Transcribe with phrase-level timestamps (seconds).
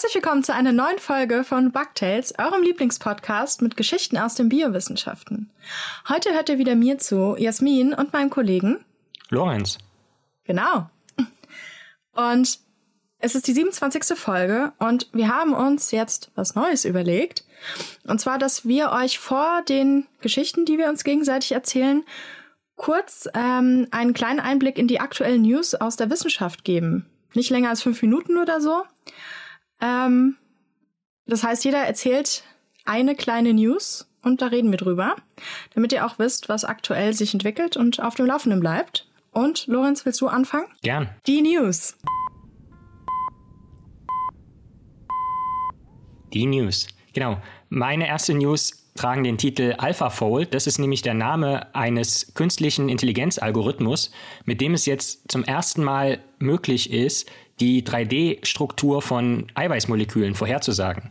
[0.00, 5.50] Herzlich willkommen zu einer neuen Folge von Bugtails, eurem Lieblingspodcast mit Geschichten aus den Biowissenschaften.
[6.08, 8.82] Heute hört ihr wieder mir zu, Jasmin und meinem Kollegen
[9.28, 9.76] Lorenz.
[10.44, 10.88] Genau.
[12.12, 12.60] Und
[13.18, 14.18] es ist die 27.
[14.18, 17.44] Folge und wir haben uns jetzt was Neues überlegt.
[18.04, 22.04] Und zwar, dass wir euch vor den Geschichten, die wir uns gegenseitig erzählen,
[22.76, 27.04] kurz ähm, einen kleinen Einblick in die aktuellen News aus der Wissenschaft geben.
[27.34, 28.84] Nicht länger als fünf Minuten oder so.
[29.80, 30.36] Ähm,
[31.26, 32.44] das heißt, jeder erzählt
[32.84, 35.16] eine kleine News und da reden wir drüber,
[35.74, 39.06] damit ihr auch wisst, was aktuell sich entwickelt und auf dem Laufenden bleibt.
[39.32, 40.66] Und Lorenz, willst du anfangen?
[40.82, 41.08] Gern.
[41.26, 41.96] Die News.
[46.32, 46.88] Die News.
[47.12, 47.40] Genau.
[47.68, 50.52] Meine erste News tragen den Titel AlphaFold.
[50.52, 54.10] Das ist nämlich der Name eines künstlichen Intelligenzalgorithmus,
[54.44, 57.30] mit dem es jetzt zum ersten Mal möglich ist,
[57.60, 61.10] die 3D-Struktur von Eiweißmolekülen vorherzusagen.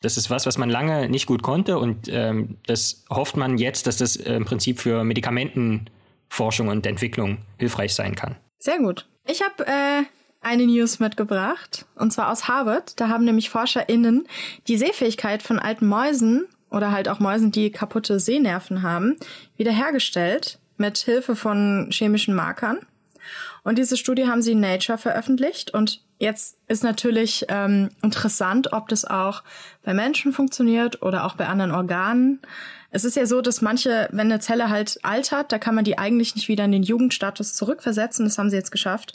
[0.00, 3.86] Das ist was, was man lange nicht gut konnte und ähm, das hofft man jetzt,
[3.86, 8.36] dass das im Prinzip für Medikamentenforschung und Entwicklung hilfreich sein kann.
[8.58, 9.08] Sehr gut.
[9.26, 10.02] Ich habe äh,
[10.40, 13.00] eine News mitgebracht und zwar aus Harvard.
[13.00, 14.26] Da haben nämlich ForscherInnen
[14.66, 19.16] die Sehfähigkeit von alten Mäusen oder halt auch Mäusen, die kaputte Sehnerven haben,
[19.56, 22.80] wiederhergestellt mit Hilfe von chemischen Markern.
[23.64, 25.72] Und diese Studie haben sie in Nature veröffentlicht.
[25.72, 29.42] Und jetzt ist natürlich ähm, interessant, ob das auch
[29.84, 32.40] bei Menschen funktioniert oder auch bei anderen Organen.
[32.90, 35.96] Es ist ja so, dass manche, wenn eine Zelle halt altert, da kann man die
[35.96, 38.24] eigentlich nicht wieder in den Jugendstatus zurückversetzen.
[38.24, 39.14] Das haben sie jetzt geschafft.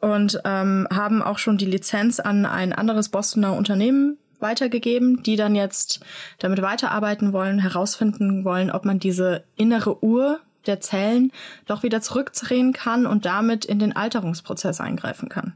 [0.00, 5.54] Und ähm, haben auch schon die Lizenz an ein anderes Bostoner Unternehmen weitergegeben, die dann
[5.54, 6.00] jetzt
[6.38, 11.32] damit weiterarbeiten wollen, herausfinden wollen, ob man diese innere Uhr der Zellen
[11.66, 15.54] doch wieder zurückdrehen kann und damit in den Alterungsprozess eingreifen kann.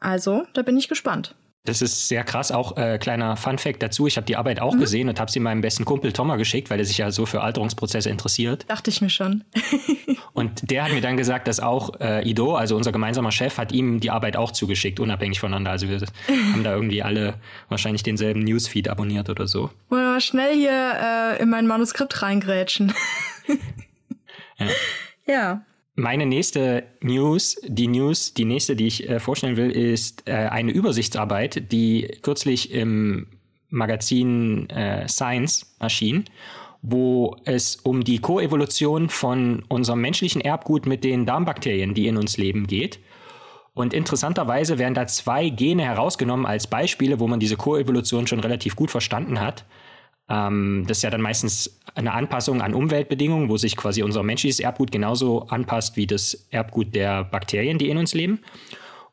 [0.00, 1.34] Also, da bin ich gespannt.
[1.68, 2.50] Das ist sehr krass.
[2.50, 4.80] Auch äh, kleiner Fun-Fact dazu: Ich habe die Arbeit auch mhm.
[4.80, 7.42] gesehen und habe sie meinem besten Kumpel Thomas geschickt, weil er sich ja so für
[7.42, 8.64] Alterungsprozesse interessiert.
[8.68, 9.44] Dachte ich mir schon.
[10.32, 13.72] und der hat mir dann gesagt, dass auch äh, Ido, also unser gemeinsamer Chef, hat
[13.72, 15.72] ihm die Arbeit auch zugeschickt, unabhängig voneinander.
[15.72, 16.00] Also wir
[16.52, 17.34] haben da irgendwie alle
[17.68, 19.70] wahrscheinlich denselben Newsfeed abonniert oder so.
[19.90, 22.94] Wollen wir mal schnell hier äh, in mein Manuskript reingrätschen.
[24.58, 24.66] Ja.
[25.26, 25.62] ja.
[25.94, 30.70] Meine nächste News, die News, die nächste, die ich äh, vorstellen will, ist äh, eine
[30.70, 33.26] Übersichtsarbeit, die kürzlich im
[33.68, 36.24] Magazin äh, Science erschien,
[36.82, 42.36] wo es um die Koevolution von unserem menschlichen Erbgut mit den Darmbakterien, die in uns
[42.36, 43.00] leben, geht.
[43.74, 48.76] Und interessanterweise werden da zwei Gene herausgenommen als Beispiele, wo man diese Koevolution schon relativ
[48.76, 49.64] gut verstanden hat.
[50.28, 54.60] Ähm, das ist ja dann meistens eine Anpassung an Umweltbedingungen, wo sich quasi unser menschliches
[54.60, 58.40] Erbgut genauso anpasst wie das Erbgut der Bakterien, die in uns leben.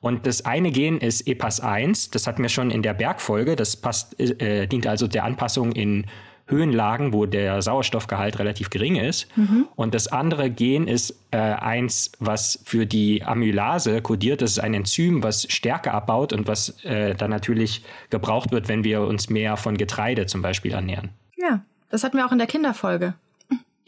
[0.01, 4.19] Und das eine Gen ist EPAS1, das hatten wir schon in der Bergfolge, das passt,
[4.19, 6.05] äh, dient also der Anpassung in
[6.47, 9.27] Höhenlagen, wo der Sauerstoffgehalt relativ gering ist.
[9.35, 9.67] Mhm.
[9.75, 14.41] Und das andere Gen ist äh, eins, was für die Amylase kodiert.
[14.41, 18.83] Das ist ein Enzym, was Stärke abbaut und was äh, dann natürlich gebraucht wird, wenn
[18.83, 21.09] wir uns mehr von Getreide zum Beispiel ernähren.
[21.35, 23.15] Ja, das hatten wir auch in der Kinderfolge.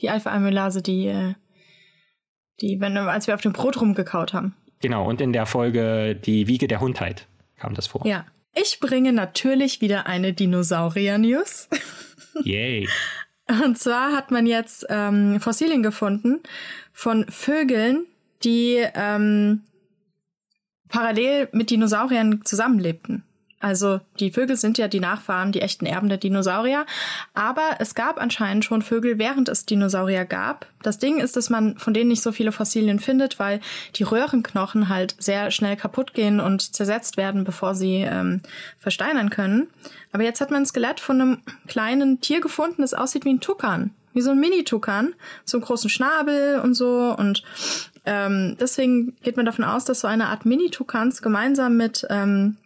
[0.01, 1.34] Die Alpha-Amylase, die, äh,
[2.62, 4.56] die, wenn, als wir auf dem Brot rumgekaut haben.
[4.79, 8.06] Genau, und in der Folge Die Wiege der Hundheit kam das vor.
[8.06, 8.25] Ja.
[8.59, 11.69] Ich bringe natürlich wieder eine Dinosaurier-News.
[12.43, 12.87] Yay.
[13.47, 16.41] Und zwar hat man jetzt ähm, Fossilien gefunden
[16.91, 18.05] von Vögeln,
[18.43, 19.63] die ähm,
[20.89, 23.23] parallel mit Dinosauriern zusammenlebten.
[23.59, 26.85] Also die Vögel sind ja die Nachfahren, die echten Erben der Dinosaurier.
[27.34, 30.68] Aber es gab anscheinend schon Vögel, während es Dinosaurier gab.
[30.83, 33.59] Das Ding ist, dass man von denen nicht so viele Fossilien findet, weil
[33.95, 38.42] die Röhrenknochen halt sehr schnell kaputt gehen und zersetzt werden, bevor sie ähm,
[38.77, 39.68] versteinern können.
[40.12, 41.38] Aber jetzt hat man ein Skelett von einem
[41.68, 43.92] kleinen Tier gefunden, das aussieht wie ein Tukan.
[44.13, 45.13] Wie so ein Mini-Tukan.
[45.45, 47.15] So einen großen Schnabel und so.
[47.15, 47.44] Und
[48.06, 52.57] ähm, deswegen geht man davon aus, dass so eine Art Mini-Tukans gemeinsam mit ähm,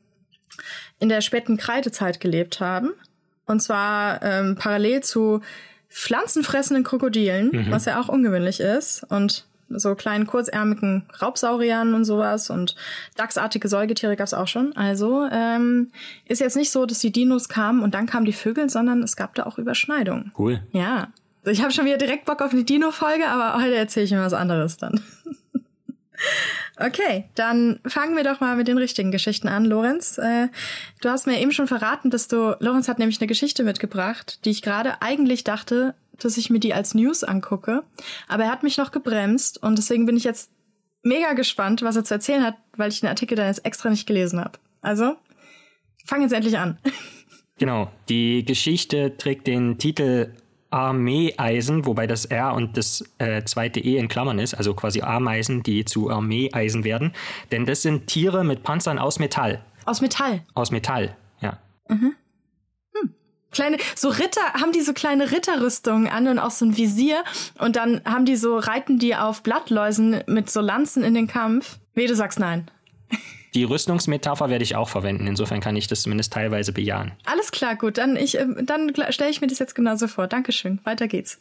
[1.00, 2.92] in der späten Kreidezeit gelebt haben.
[3.46, 5.42] Und zwar ähm, parallel zu
[5.90, 7.72] pflanzenfressenden Krokodilen, mhm.
[7.72, 9.04] was ja auch ungewöhnlich ist.
[9.10, 12.76] Und so kleinen kurzärmigen Raubsauriern und sowas und
[13.16, 14.76] dachsartige Säugetiere gab's auch schon.
[14.76, 15.92] Also ähm,
[16.26, 19.16] ist jetzt nicht so, dass die Dinos kamen und dann kamen die Vögel, sondern es
[19.16, 20.32] gab da auch Überschneidungen.
[20.38, 20.62] Cool.
[20.72, 21.10] Ja.
[21.44, 24.34] Ich habe schon wieder direkt Bock auf eine Dino-Folge, aber heute erzähle ich mir was
[24.34, 25.02] anderes dann.
[26.86, 30.18] Okay, dann fangen wir doch mal mit den richtigen Geschichten an, Lorenz.
[30.18, 30.48] Äh,
[31.02, 34.52] du hast mir eben schon verraten, dass du, Lorenz hat nämlich eine Geschichte mitgebracht, die
[34.52, 37.84] ich gerade eigentlich dachte, dass ich mir die als News angucke.
[38.28, 40.52] Aber er hat mich noch gebremst und deswegen bin ich jetzt
[41.04, 44.08] mega gespannt, was er zu erzählen hat, weil ich den Artikel dann jetzt extra nicht
[44.08, 44.60] gelesen habe.
[44.82, 45.18] Also,
[46.06, 46.78] Fang jetzt endlich an.
[47.58, 47.92] Genau.
[48.10, 50.34] Die Geschichte trägt den Titel
[50.72, 55.64] Armeeeisen, wobei das R und das äh, zweite E in Klammern ist, also quasi Ameisen,
[55.64, 57.14] die zu Armeeeisen werden.
[57.52, 59.64] Denn das sind Tiere mit Panzern aus Metall.
[59.86, 60.44] Aus Metall.
[60.54, 61.60] Aus Metall, ja.
[61.90, 62.16] Mhm.
[62.94, 63.14] Hm.
[63.52, 67.24] Kleine, so Ritter, haben die so kleine Ritterrüstungen an und auch so ein Visier
[67.60, 71.80] und dann haben die so, reiten die auf Blattläusen mit so Lanzen in den Kampf.
[71.94, 72.72] Weh, du sagst nein.
[73.54, 75.28] Die Rüstungsmetapher werde ich auch verwenden.
[75.28, 77.12] Insofern kann ich das zumindest teilweise bejahen.
[77.26, 77.98] Alles klar, gut.
[77.98, 80.28] Dann, ich, äh, dann stelle ich mir das jetzt genauso vor.
[80.28, 80.80] Dankeschön.
[80.84, 81.40] Weiter geht's.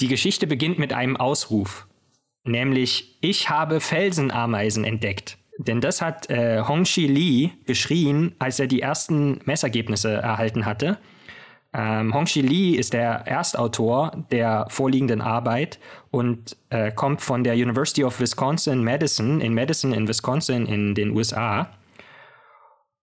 [0.00, 1.86] Die Geschichte beginnt mit einem Ausruf.
[2.44, 5.36] Nämlich, ich habe Felsenameisen entdeckt.
[5.58, 10.98] Denn das hat äh, Hongxi Li geschrien, als er die ersten Messergebnisse erhalten hatte.
[11.72, 15.78] Ähm, Hongxi Li ist der Erstautor der vorliegenden Arbeit
[16.10, 21.10] und äh, kommt von der University of Wisconsin Madison in Madison in Wisconsin in den
[21.10, 21.68] USA.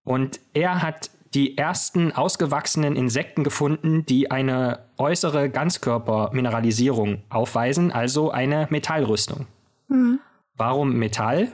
[0.03, 8.67] Und er hat die ersten ausgewachsenen Insekten gefunden, die eine äußere Ganzkörpermineralisierung aufweisen, also eine
[8.69, 9.45] Metallrüstung.
[9.87, 10.19] Mhm.
[10.55, 11.51] Warum Metall?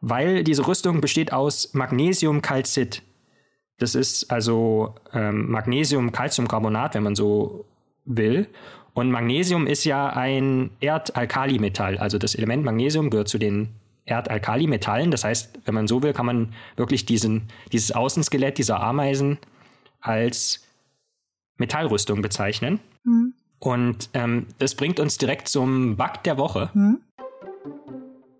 [0.00, 3.02] Weil diese Rüstung besteht aus Magnesiumcalcit.
[3.80, 7.64] Das ist also ähm, Magnesium-Calciumcarbonat, wenn man so
[8.04, 8.46] will.
[8.92, 11.96] Und Magnesium ist ja ein Erdalkalimetall.
[11.96, 13.70] Also das Element Magnesium gehört zu den
[14.04, 15.10] Erdalkalimetallen.
[15.10, 19.38] Das heißt, wenn man so will, kann man wirklich diesen, dieses Außenskelett dieser Ameisen
[20.02, 20.62] als
[21.56, 22.80] Metallrüstung bezeichnen.
[23.04, 23.32] Mhm.
[23.60, 26.68] Und ähm, das bringt uns direkt zum Bug der Woche.
[26.74, 27.00] Mhm.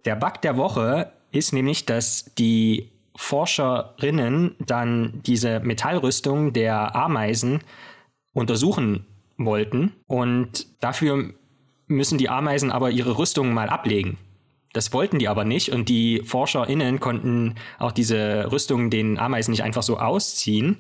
[0.05, 7.61] Der Bug der Woche ist nämlich, dass die Forscherinnen dann diese Metallrüstung der Ameisen
[8.33, 11.35] untersuchen wollten und dafür
[11.87, 14.19] müssen die Ameisen aber ihre Rüstungen mal ablegen.
[14.73, 19.65] Das wollten die aber nicht und die ForscherInnen konnten auch diese Rüstungen den Ameisen nicht
[19.65, 20.77] einfach so ausziehen.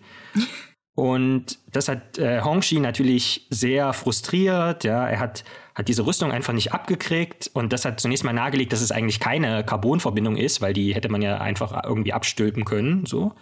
[0.95, 4.85] Und das hat äh, Hongxi natürlich sehr frustriert.
[4.85, 5.45] Ja, er hat,
[5.75, 9.21] hat diese Rüstung einfach nicht abgekriegt und das hat zunächst mal nahegelegt, dass es eigentlich
[9.21, 13.07] keine Carbonverbindung ist, weil die hätte man ja einfach irgendwie abstülpen können.
[13.07, 13.33] So.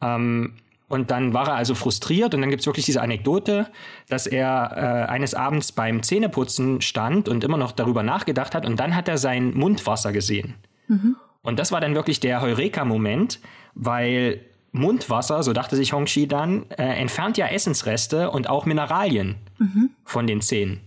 [0.00, 0.54] Ähm,
[0.88, 3.68] und dann war er also frustriert und dann gibt es wirklich diese Anekdote,
[4.08, 8.80] dass er äh, eines Abends beim Zähneputzen stand und immer noch darüber nachgedacht hat und
[8.80, 10.54] dann hat er sein Mundwasser gesehen.
[10.88, 11.14] Mhm.
[11.42, 13.38] Und das war dann wirklich der Heureka-Moment,
[13.74, 19.90] weil Mundwasser, so dachte sich Hongxi dann, äh, entfernt ja Essensreste und auch Mineralien mhm.
[20.04, 20.80] von den Zähnen.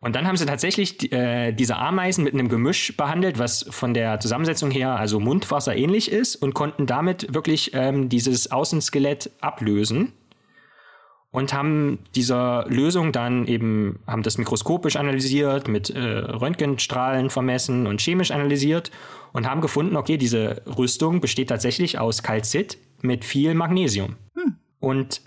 [0.00, 4.20] Und dann haben sie tatsächlich äh, diese Ameisen mit einem Gemisch behandelt, was von der
[4.20, 10.12] Zusammensetzung her also Mundwasser ähnlich ist und konnten damit wirklich ähm, dieses Außenskelett ablösen
[11.30, 18.00] und haben dieser Lösung dann eben, haben das mikroskopisch analysiert, mit äh, Röntgenstrahlen vermessen und
[18.00, 18.92] chemisch analysiert
[19.32, 24.16] und haben gefunden, okay, diese Rüstung besteht tatsächlich aus Calcit mit viel Magnesium.
[24.34, 24.56] Hm.
[24.80, 25.22] Und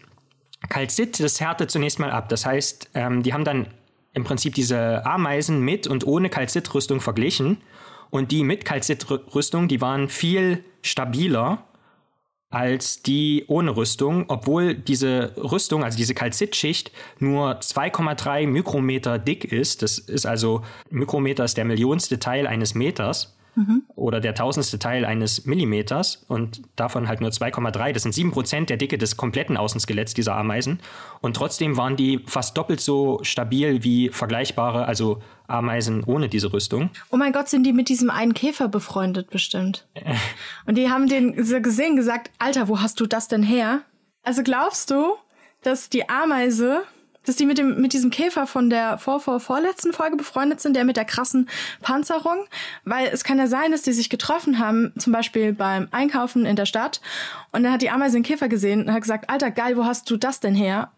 [0.69, 2.29] Calcit, das härtet zunächst mal ab.
[2.29, 3.68] Das heißt, ähm, die haben dann
[4.13, 7.57] im Prinzip diese Ameisen mit und ohne Calcitrüstung verglichen.
[8.10, 11.65] Und die mit Calcitrüstung, die waren viel stabiler
[12.50, 19.81] als die ohne Rüstung, obwohl diese Rüstung, also diese Kalzitschicht, nur 2,3 Mikrometer dick ist.
[19.81, 23.84] Das ist also, Mikrometer ist der millionste Teil eines Meters mhm.
[23.96, 27.93] oder der tausendste Teil eines Millimeters und davon halt nur 2,3.
[27.93, 30.79] Das sind sieben Prozent der Dicke des kompletten Außenskeletts dieser Ameisen.
[31.22, 36.89] Und trotzdem waren die fast doppelt so stabil wie vergleichbare, also Ameisen ohne diese Rüstung.
[37.12, 39.88] Oh mein Gott, sind die mit diesem einen Käfer befreundet bestimmt.
[40.65, 43.81] und die haben den so gesehen gesagt, Alter, wo hast du das denn her?
[44.24, 45.15] Also glaubst du,
[45.62, 46.84] dass die Ameise
[47.25, 50.75] dass die mit dem mit diesem Käfer von der vor, vor vorletzten Folge befreundet sind,
[50.75, 51.50] der mit der krassen
[51.82, 52.46] Panzerung,
[52.84, 56.56] weil es kann ja sein, dass die sich getroffen haben, zum Beispiel beim Einkaufen in
[56.56, 57.01] der Stadt,
[57.51, 60.10] und dann hat die Ameise den Käfer gesehen und hat gesagt, Alter, geil, wo hast
[60.10, 60.92] du das denn her?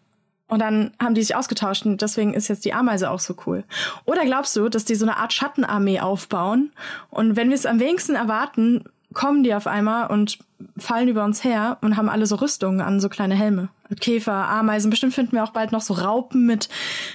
[0.46, 3.64] Und dann haben die sich ausgetauscht und deswegen ist jetzt die Ameise auch so cool.
[4.04, 6.72] Oder glaubst du, dass die so eine Art Schattenarmee aufbauen
[7.10, 10.38] und wenn wir es am wenigsten erwarten, kommen die auf einmal und
[10.76, 13.68] fallen über uns her und haben alle so Rüstungen an, so kleine Helme.
[14.00, 14.90] Käfer, Ameisen.
[14.90, 16.68] Bestimmt finden wir auch bald noch so Raupen mit,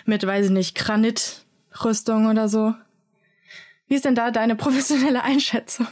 [0.06, 2.74] mit, weiß ich nicht, Granitrüstung oder so.
[3.88, 5.88] Wie ist denn da deine professionelle Einschätzung?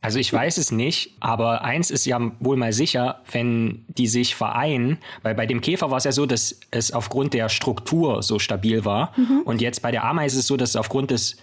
[0.00, 4.36] Also ich weiß es nicht, aber eins ist ja wohl mal sicher, wenn die sich
[4.36, 8.38] vereinen, weil bei dem Käfer war es ja so, dass es aufgrund der Struktur so
[8.38, 9.42] stabil war mhm.
[9.44, 11.36] und jetzt bei der Ameise ist es so, dass es aufgrund des,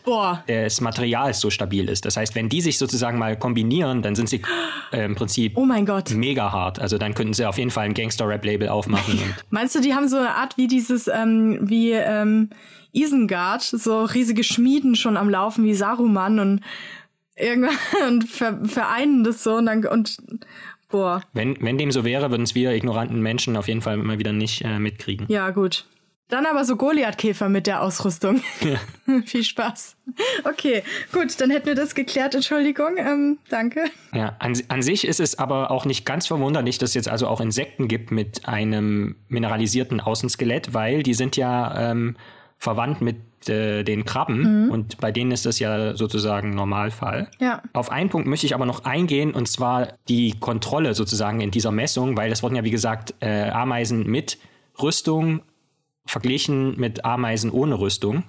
[0.48, 2.06] des Materials so stabil ist.
[2.06, 4.42] Das heißt, wenn die sich sozusagen mal kombinieren, dann sind sie
[4.94, 6.12] äh, im Prinzip oh mein Gott.
[6.12, 6.80] mega hart.
[6.80, 9.20] Also dann könnten sie auf jeden Fall ein Gangster-Rap-Label aufmachen.
[9.50, 12.52] Meinst du, die haben so eine Art wie dieses, ähm, wie ähm,
[12.94, 16.62] Isengard, so riesige Schmieden schon am Laufen wie Saruman und
[17.36, 17.78] irgendwann
[18.08, 20.18] und ver vereinen das so und dann und
[20.90, 21.22] Boah.
[21.34, 24.32] Wenn, wenn dem so wäre, würden es wir ignoranten Menschen auf jeden Fall immer wieder
[24.32, 25.26] nicht äh, mitkriegen.
[25.30, 25.86] Ja, gut.
[26.28, 28.42] Dann aber so Goliath-Käfer mit der Ausrüstung.
[28.62, 28.80] Ja.
[29.26, 29.96] Viel Spaß.
[30.44, 32.34] Okay, gut, dann hätten wir das geklärt.
[32.34, 33.86] Entschuldigung, ähm, danke.
[34.14, 37.28] Ja, an, an sich ist es aber auch nicht ganz verwunderlich, dass es jetzt also
[37.28, 42.16] auch Insekten gibt mit einem mineralisierten Außenskelett, weil die sind ja ähm,
[42.66, 44.72] verwandt mit äh, den Krabben mhm.
[44.72, 47.30] und bei denen ist das ja sozusagen Normalfall.
[47.40, 47.62] Ja.
[47.74, 51.72] Auf einen Punkt möchte ich aber noch eingehen und zwar die Kontrolle sozusagen in dieser
[51.72, 54.40] Messung, weil es wurden ja wie gesagt äh, Ameisen mit
[54.82, 55.42] Rüstung
[56.08, 58.24] verglichen mit Ameisen ohne Rüstung.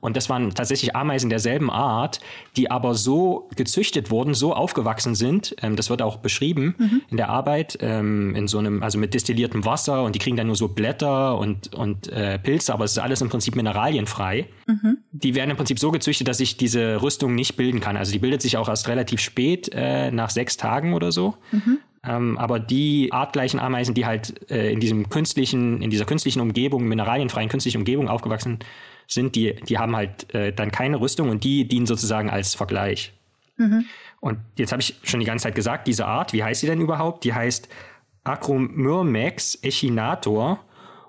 [0.00, 2.20] Und das waren tatsächlich Ameisen derselben Art,
[2.56, 5.54] die aber so gezüchtet wurden, so aufgewachsen sind.
[5.62, 7.02] Ähm, das wird auch beschrieben mhm.
[7.10, 10.46] in der Arbeit, ähm, in so einem, also mit destilliertem Wasser und die kriegen dann
[10.46, 14.48] nur so Blätter und, und äh, Pilze, aber es ist alles im Prinzip mineralienfrei.
[14.66, 14.98] Mhm.
[15.12, 17.96] Die werden im Prinzip so gezüchtet, dass sich diese Rüstung nicht bilden kann.
[17.96, 21.34] Also die bildet sich auch erst relativ spät, äh, nach sechs Tagen oder so.
[21.52, 21.78] Mhm.
[22.02, 26.84] Ähm, aber die artgleichen Ameisen, die halt äh, in diesem künstlichen, in dieser künstlichen Umgebung,
[26.84, 28.60] mineralienfreien künstlichen Umgebung aufgewachsen
[29.12, 33.12] sind, die, die haben halt äh, dann keine Rüstung und die dienen sozusagen als Vergleich.
[33.56, 33.84] Mhm.
[34.20, 36.80] Und jetzt habe ich schon die ganze Zeit gesagt, diese Art, wie heißt sie denn
[36.80, 37.24] überhaupt?
[37.24, 37.68] Die heißt
[38.24, 40.60] Acromyrmex echinator.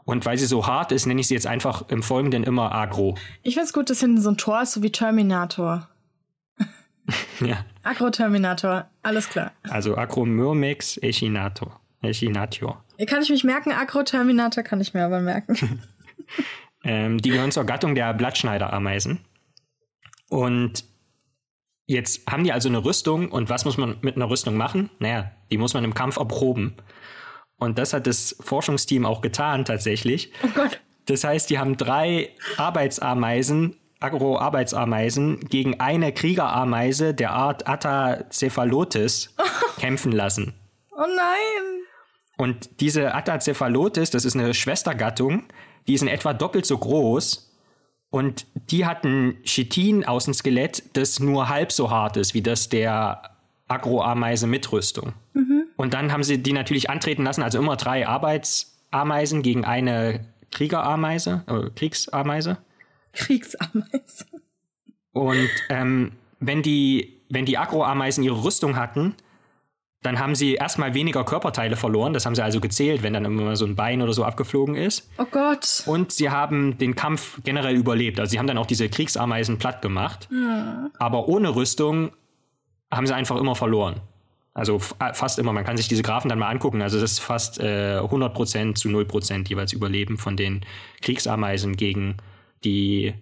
[0.04, 3.18] Und weil sie so hart ist, nenne ich sie jetzt einfach im Folgenden immer Agro.
[3.44, 5.88] Ich finde es gut, dass hinten so ein Tor ist, so wie Terminator.
[7.40, 7.66] ja.
[7.84, 9.52] Agro-Terminator, alles klar.
[9.70, 11.80] Also Acromyrmex echinator.
[12.02, 12.84] Echinatior.
[13.08, 13.72] Kann ich mich merken?
[13.72, 15.82] Agro-Terminator kann ich mir aber merken.
[16.84, 19.20] ähm, die gehören zur Gattung der Blattschneiderameisen.
[20.30, 20.86] Und
[21.86, 23.32] jetzt haben die also eine Rüstung.
[23.32, 24.90] Und was muss man mit einer Rüstung machen?
[25.00, 26.76] Naja, die muss man im Kampf erproben.
[27.58, 30.32] Und das hat das Forschungsteam auch getan tatsächlich.
[30.44, 30.82] Oh Gott.
[31.06, 39.36] Das heißt, die haben drei Arbeitsameisen Agro-Arbeitsameisen gegen eine Kriegerameise der Art Atacephalotis
[39.80, 40.54] kämpfen lassen.
[40.92, 41.84] Oh nein!
[42.38, 45.44] Und diese Atacephalotis, das ist eine Schwestergattung,
[45.88, 47.52] die ist in etwa doppelt so groß
[48.10, 52.42] und die hat ein Chitin aus dem Skelett, das nur halb so hart ist wie
[52.42, 53.22] das der
[53.68, 55.14] Agroameise mit Rüstung.
[55.34, 55.64] Mhm.
[55.78, 61.44] Und dann haben sie die natürlich antreten lassen, also immer drei Arbeitsameisen gegen eine Kriegerameise,
[61.48, 62.58] äh, Kriegsameise.
[63.14, 64.28] Kriegsameisen.
[65.14, 69.16] Und ähm, wenn die, wenn die Agroameisen ihre Rüstung hatten,
[70.02, 72.14] dann haben sie erstmal weniger Körperteile verloren.
[72.14, 75.10] Das haben sie also gezählt, wenn dann immer so ein Bein oder so abgeflogen ist.
[75.20, 75.84] Oh Gott.
[75.86, 78.20] Und sie haben den Kampf generell überlebt.
[78.20, 80.28] Also sie haben dann auch diese Kriegsameisen platt gemacht.
[80.32, 80.90] Ja.
[80.98, 82.12] Aber ohne Rüstung
[82.90, 84.02] haben sie einfach immer verloren.
[84.56, 85.54] Also äh, fast immer.
[85.54, 86.82] Man kann sich diese Graphen dann mal angucken.
[86.82, 90.62] Also das ist fast äh, 100% zu 0% jeweils Überleben von den
[91.02, 92.18] Kriegsameisen gegen
[92.64, 93.14] die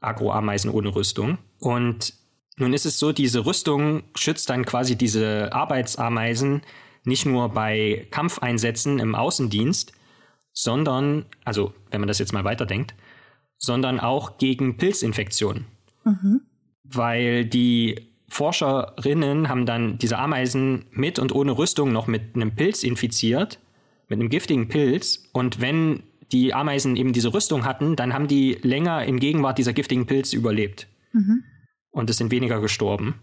[0.00, 1.38] Agroameisen ohne Rüstung.
[1.58, 2.14] Und
[2.60, 6.62] nun ist es so, diese Rüstung schützt dann quasi diese Arbeitsameisen
[7.04, 9.92] nicht nur bei Kampfeinsätzen im Außendienst,
[10.52, 12.94] sondern, also wenn man das jetzt mal weiterdenkt,
[13.58, 15.66] sondern auch gegen Pilzinfektionen.
[16.04, 16.42] Mhm.
[16.84, 22.82] Weil die Forscherinnen haben dann diese Ameisen mit und ohne Rüstung noch mit einem Pilz
[22.82, 23.58] infiziert,
[24.08, 25.28] mit einem giftigen Pilz.
[25.32, 26.02] Und wenn
[26.32, 30.36] die Ameisen eben diese Rüstung hatten, dann haben die länger in Gegenwart dieser giftigen Pilze
[30.36, 30.86] überlebt.
[31.12, 31.44] Mhm.
[31.90, 33.20] Und es sind weniger gestorben.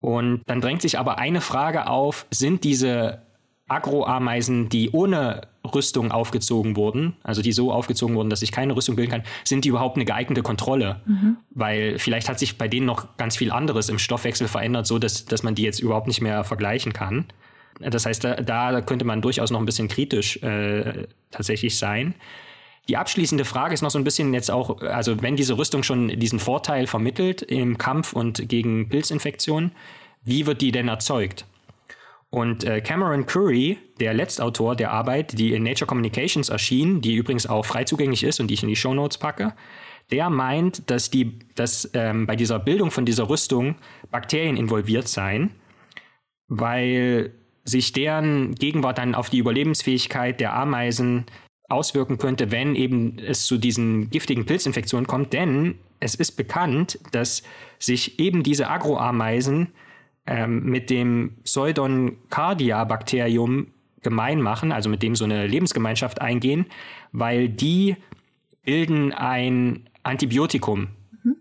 [0.00, 3.22] Und dann drängt sich aber eine Frage auf, sind diese
[3.68, 8.96] Agroameisen, die ohne Rüstung aufgezogen wurden, also die so aufgezogen wurden, dass ich keine Rüstung
[8.96, 11.00] bilden kann, sind die überhaupt eine geeignete Kontrolle?
[11.06, 11.38] Mhm.
[11.50, 15.24] Weil vielleicht hat sich bei denen noch ganz viel anderes im Stoffwechsel verändert, so dass,
[15.24, 17.24] dass man die jetzt überhaupt nicht mehr vergleichen kann.
[17.80, 22.14] Das heißt, da, da könnte man durchaus noch ein bisschen kritisch äh, tatsächlich sein.
[22.88, 26.08] Die abschließende Frage ist noch so ein bisschen jetzt auch, also wenn diese Rüstung schon
[26.08, 29.72] diesen Vorteil vermittelt im Kampf und gegen Pilzinfektionen,
[30.22, 31.46] wie wird die denn erzeugt?
[32.30, 37.46] Und äh, Cameron Curry, der Letztautor der Arbeit, die in Nature Communications erschien, die übrigens
[37.46, 39.54] auch frei zugänglich ist und die ich in die Show Notes packe,
[40.10, 43.76] der meint, dass, die, dass ähm, bei dieser Bildung von dieser Rüstung
[44.10, 45.52] Bakterien involviert seien,
[46.48, 47.32] weil
[47.64, 51.26] sich deren Gegenwart dann auf die Überlebensfähigkeit der Ameisen
[51.74, 55.32] auswirken könnte, wenn eben es zu diesen giftigen Pilzinfektionen kommt.
[55.32, 57.42] Denn es ist bekannt, dass
[57.78, 59.68] sich eben diese Agroameisen
[60.26, 63.68] ähm, mit dem Pseudon Cardia-Bakterium
[64.02, 66.66] gemein machen, also mit dem so eine Lebensgemeinschaft eingehen,
[67.12, 67.96] weil die
[68.62, 70.88] bilden ein Antibiotikum
[71.22, 71.36] mhm.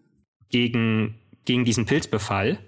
[0.50, 2.60] gegen, gegen diesen Pilzbefall.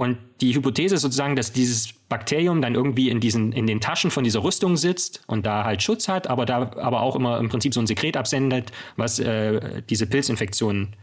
[0.00, 4.10] Und die Hypothese ist sozusagen, dass dieses Bakterium dann irgendwie in diesen, in den Taschen
[4.10, 7.50] von dieser Rüstung sitzt und da halt Schutz hat, aber da aber auch immer im
[7.50, 10.96] Prinzip so ein Sekret absendet, was äh, diese Pilzinfektionen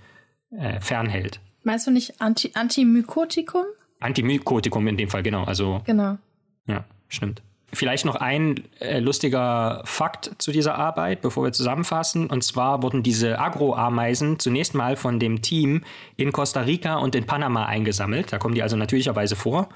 [0.49, 1.39] äh, fernhält.
[1.61, 3.65] Meinst du nicht Anti Antimykotikum?
[3.99, 5.43] Antimykotikum in dem Fall, genau.
[5.43, 6.17] Also, genau.
[6.65, 6.83] Ja.
[7.07, 7.43] stimmt.
[7.73, 12.27] Vielleicht noch ein äh, lustiger Fakt zu dieser Arbeit, bevor wir zusammenfassen.
[12.27, 15.83] Und zwar wurden diese Agroameisen zunächst mal von dem Team
[16.15, 18.31] in Costa Rica und in Panama eingesammelt.
[18.31, 19.67] Da kommen die also natürlicherweise vor.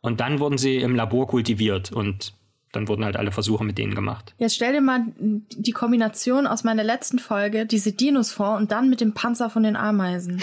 [0.00, 2.34] Und dann wurden sie im Labor kultiviert und
[2.72, 4.34] dann wurden halt alle Versuche mit denen gemacht.
[4.38, 8.90] Jetzt stell dir mal die Kombination aus meiner letzten Folge, diese Dinos vor und dann
[8.90, 10.42] mit dem Panzer von den Ameisen.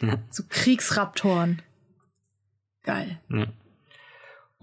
[0.30, 1.62] so Kriegsraptoren.
[2.82, 3.18] Geil.
[3.30, 3.46] Ja.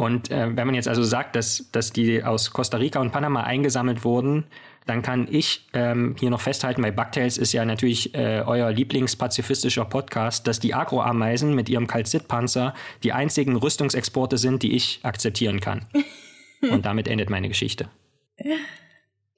[0.02, 3.44] Und äh, wenn man jetzt also sagt, dass, dass die aus Costa Rica und Panama
[3.44, 4.46] eingesammelt wurden,
[4.88, 9.86] dann kann ich ähm, hier noch festhalten, weil Bugtails ist ja natürlich äh, euer lieblingspazifistischer
[9.86, 15.86] Podcast, dass die Agroameisen mit ihrem Kalzitpanzer die einzigen Rüstungsexporte sind, die ich akzeptieren kann.
[16.72, 17.88] und damit endet meine Geschichte.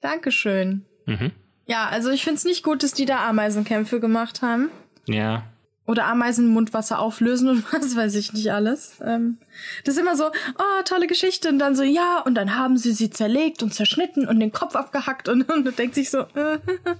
[0.00, 0.86] Dankeschön.
[1.04, 1.32] Mhm.
[1.66, 4.70] Ja, also ich finde es nicht gut, dass die da Ameisenkämpfe gemacht haben.
[5.06, 5.44] Ja,
[5.86, 8.96] oder Ameisen Mundwasser auflösen und was weiß ich nicht alles.
[9.02, 9.38] Ähm,
[9.84, 11.48] das ist immer so, oh, tolle Geschichte.
[11.48, 14.76] Und dann so, ja, und dann haben sie sie zerlegt und zerschnitten und den Kopf
[14.76, 16.58] abgehackt und, und du denkst sich so, äh,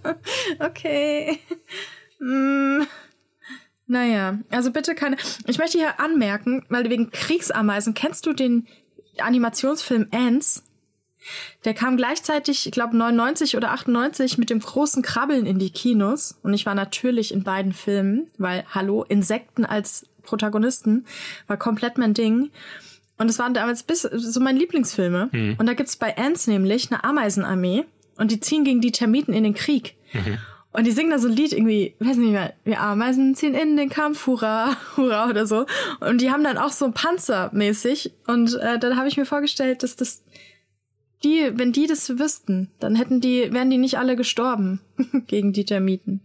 [0.59, 1.39] okay.
[2.19, 2.83] mm.
[3.87, 5.19] Naja, also bitte keine.
[5.47, 8.67] Ich möchte hier anmerken, weil wegen Kriegsameisen, kennst du den
[9.19, 10.65] Animationsfilm Ants?
[11.65, 16.39] Der kam gleichzeitig, ich glaube 99 oder 98 mit dem großen Krabbeln in die Kinos
[16.43, 21.07] und ich war natürlich in beiden Filmen, weil hallo, Insekten als Protagonisten
[21.47, 22.51] war komplett mein Ding.
[23.17, 25.29] Und es waren damals bis so meine Lieblingsfilme.
[25.31, 25.57] Mhm.
[25.59, 27.85] Und da gibt's bei Ants nämlich eine Ameisenarmee
[28.17, 29.95] und die ziehen gegen die Termiten in den Krieg.
[30.13, 30.39] Mhm.
[30.73, 33.77] Und die singen da so ein Lied irgendwie, weiß nicht mehr, wir Ameisen ziehen in
[33.77, 35.67] den Kampf, hurra, hurra oder so.
[36.01, 38.13] Und die haben dann auch so Panzer mäßig.
[38.27, 40.25] Und äh, dann habe ich mir vorgestellt, dass das
[41.25, 44.81] die, wenn die das wüssten, dann hätten die, wären die nicht alle gestorben
[45.27, 46.21] gegen die Termiten.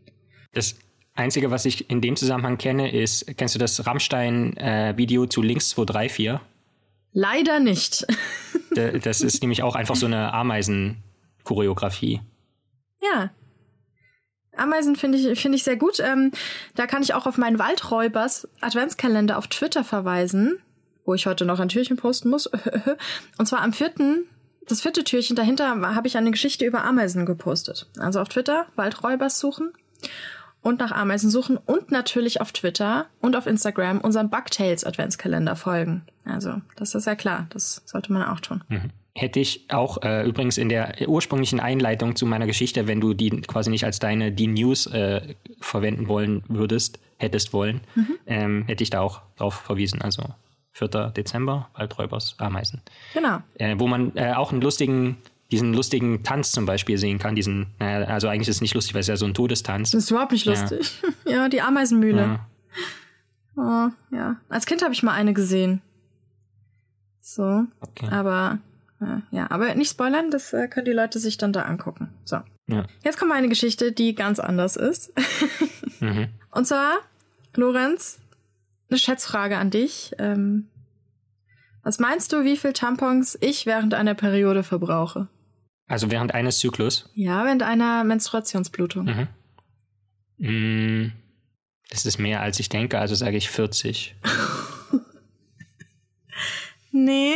[0.54, 0.76] Das
[1.16, 5.70] Einzige, was ich in dem Zusammenhang kenne, ist, kennst du das Rammstein-Video äh, zu Links
[5.70, 6.40] 234?
[7.14, 8.06] Leider nicht.
[9.04, 12.22] das ist nämlich auch einfach so eine Ameisen-Choreografie.
[13.02, 13.32] Ja.
[14.56, 16.00] Ameisen finde ich, finde ich sehr gut.
[16.00, 16.32] Ähm,
[16.76, 20.60] da kann ich auch auf meinen Waldräubers Adventskalender auf Twitter verweisen,
[21.06, 22.48] wo ich heute noch ein Türchen posten muss.
[23.38, 23.90] Und zwar am 4
[24.70, 27.88] das vierte Türchen dahinter habe ich eine Geschichte über Ameisen gepostet.
[27.98, 29.74] Also auf Twitter, Waldräubers suchen
[30.62, 36.04] und nach Ameisen suchen und natürlich auf Twitter und auf Instagram unserem Bugtails Adventskalender folgen.
[36.26, 38.64] Also, das ist ja klar, das sollte man auch tun.
[38.68, 38.92] Mhm.
[39.16, 43.42] Hätte ich auch äh, übrigens in der ursprünglichen Einleitung zu meiner Geschichte, wenn du die
[43.42, 48.16] quasi nicht als deine die News äh, verwenden wollen würdest, hättest wollen, mhm.
[48.28, 50.02] ähm, hätte ich da auch drauf verwiesen.
[50.02, 50.24] Also
[50.74, 51.12] 4.
[51.16, 52.82] Dezember, Waldräubers, Ameisen.
[53.14, 53.42] Genau.
[53.56, 55.18] Äh, wo man äh, auch einen lustigen,
[55.52, 57.36] diesen lustigen Tanz zum Beispiel sehen kann.
[57.36, 59.92] Diesen, äh, also eigentlich ist es nicht lustig, weil es ja so ein Todestanz.
[59.92, 61.02] Das ist überhaupt nicht lustig.
[61.26, 62.22] Ja, ja die Ameisenmühle.
[62.22, 62.48] Ja.
[63.56, 64.38] Oh, ja.
[64.48, 65.82] Als Kind habe ich mal eine gesehen.
[67.20, 67.66] So.
[67.82, 68.08] Okay.
[68.10, 68.60] Aber
[69.02, 72.10] äh, ja, aber nicht spoilern, das äh, können die Leute sich dann da angucken.
[72.26, 72.40] So.
[72.68, 72.86] Ja.
[73.04, 75.14] Jetzt kommt eine Geschichte, die ganz anders ist.
[76.00, 76.28] mhm.
[76.52, 76.98] Und zwar,
[77.56, 78.20] Lorenz,
[78.90, 80.14] eine Schätzfrage an dich.
[80.18, 80.68] Ähm,
[81.84, 85.28] was meinst du, wie viel Tampons ich während einer Periode verbrauche?
[85.88, 87.10] Also während eines Zyklus?
[87.16, 89.28] Ja, während einer Menstruationsblutung.
[90.38, 90.38] Mhm.
[90.38, 91.12] Mm,
[91.90, 94.16] das ist mehr als ich denke, also sage ich 40.
[96.92, 97.36] nee.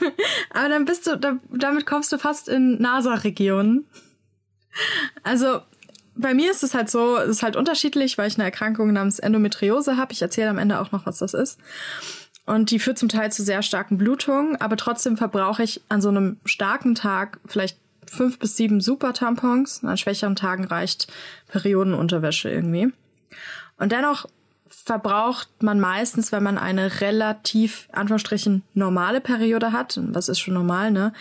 [0.50, 3.86] Aber dann bist du, da, damit kommst du fast in NASA-Regionen.
[5.24, 5.62] Also
[6.20, 9.18] bei mir ist es halt so, es ist halt unterschiedlich, weil ich eine Erkrankung namens
[9.18, 10.12] Endometriose habe.
[10.12, 11.58] Ich erzähle am Ende auch noch, was das ist.
[12.46, 16.08] Und die führt zum Teil zu sehr starken Blutungen, aber trotzdem verbrauche ich an so
[16.08, 19.84] einem starken Tag vielleicht fünf bis sieben Super-Tampons.
[19.84, 21.12] An schwächeren Tagen reicht
[21.48, 22.92] Periodenunterwäsche irgendwie.
[23.78, 24.26] Und dennoch
[24.68, 30.90] verbraucht man meistens, wenn man eine relativ, Anführungsstrichen, normale Periode hat, was ist schon normal,
[30.90, 31.12] ne?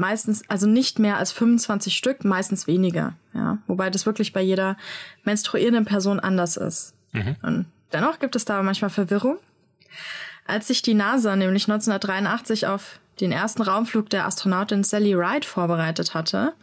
[0.00, 3.12] Meistens, also nicht mehr als 25 Stück, meistens weniger.
[3.34, 4.76] Ja, wobei das wirklich bei jeder
[5.24, 6.94] menstruierenden Person anders ist.
[7.12, 7.36] Mhm.
[7.42, 9.36] Und dennoch gibt es da manchmal Verwirrung.
[10.46, 16.14] Als sich die NASA nämlich 1983 auf den ersten Raumflug der Astronautin Sally Ride vorbereitet
[16.14, 16.54] hatte,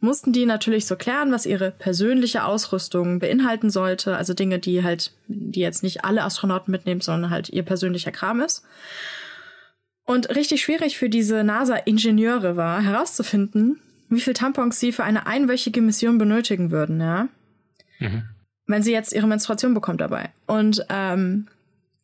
[0.00, 5.12] mussten die natürlich so klären, was ihre persönliche Ausrüstung beinhalten sollte, also Dinge, die halt,
[5.28, 8.64] die jetzt nicht alle Astronauten mitnehmen, sondern halt ihr persönlicher Kram ist.
[10.04, 15.80] Und richtig schwierig für diese NASA-Ingenieure war, herauszufinden, wie viel Tampons sie für eine einwöchige
[15.80, 17.28] Mission benötigen würden, ja.
[17.98, 18.24] Mhm.
[18.66, 20.30] Wenn sie jetzt ihre Menstruation bekommt dabei.
[20.46, 21.48] Und ähm,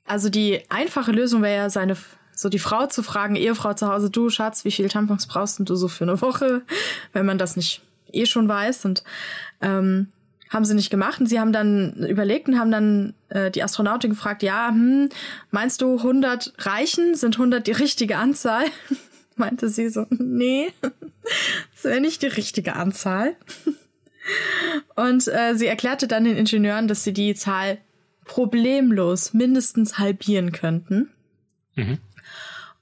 [0.06, 1.96] also die einfache Lösung wäre ja, seine
[2.34, 5.74] so die Frau zu fragen, Ehefrau zu Hause, du Schatz, wie viel Tampons brauchst du
[5.74, 6.62] so für eine Woche,
[7.12, 7.82] wenn man das nicht
[8.12, 8.86] eh schon weiß.
[8.86, 9.04] Und
[9.60, 10.08] ähm,
[10.50, 11.20] haben sie nicht gemacht.
[11.20, 15.08] Und sie haben dann überlegt und haben dann äh, die Astronautin gefragt, ja, hm,
[15.50, 17.14] meinst du 100 reichen?
[17.14, 18.64] Sind 100 die richtige Anzahl?
[19.36, 23.36] meinte sie so, nee, das wäre nicht die richtige Anzahl.
[24.96, 27.78] Und äh, sie erklärte dann den Ingenieuren, dass sie die Zahl
[28.26, 31.08] problemlos mindestens halbieren könnten.
[31.74, 31.98] Mhm.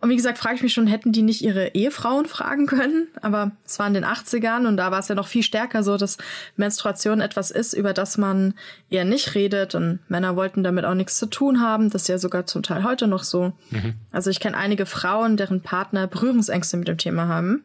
[0.01, 3.09] Und wie gesagt, frage ich mich schon, hätten die nicht ihre Ehefrauen fragen können?
[3.21, 5.97] Aber es war in den 80ern und da war es ja noch viel stärker so,
[5.97, 6.19] dass
[6.57, 8.55] Menstruation etwas ist, über das man
[8.91, 11.91] eher nicht redet und Männer wollten damit auch nichts zu tun haben.
[11.91, 13.53] Das ist ja sogar zum Teil heute noch so.
[13.71, 13.95] Mhm.
[14.13, 17.65] Also ich kenne einige Frauen, deren Partner Berührungsängste mit dem Thema haben.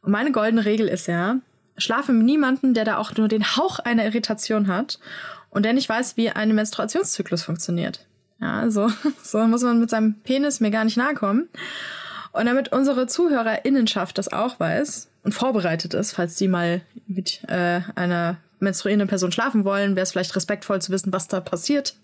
[0.00, 1.36] Und meine goldene Regel ist ja,
[1.76, 4.98] schlafe mit niemanden, der da auch nur den Hauch einer Irritation hat
[5.50, 8.06] und der nicht weiß, wie ein Menstruationszyklus funktioniert.
[8.40, 8.90] Ja, so,
[9.22, 11.48] so muss man mit seinem Penis mir gar nicht nahe kommen.
[12.32, 17.80] Und damit unsere Zuhörerinnenschaft das auch weiß und vorbereitet ist, falls die mal mit äh,
[17.96, 21.96] einer menstruierenden Person schlafen wollen, wäre es vielleicht respektvoll zu wissen, was da passiert.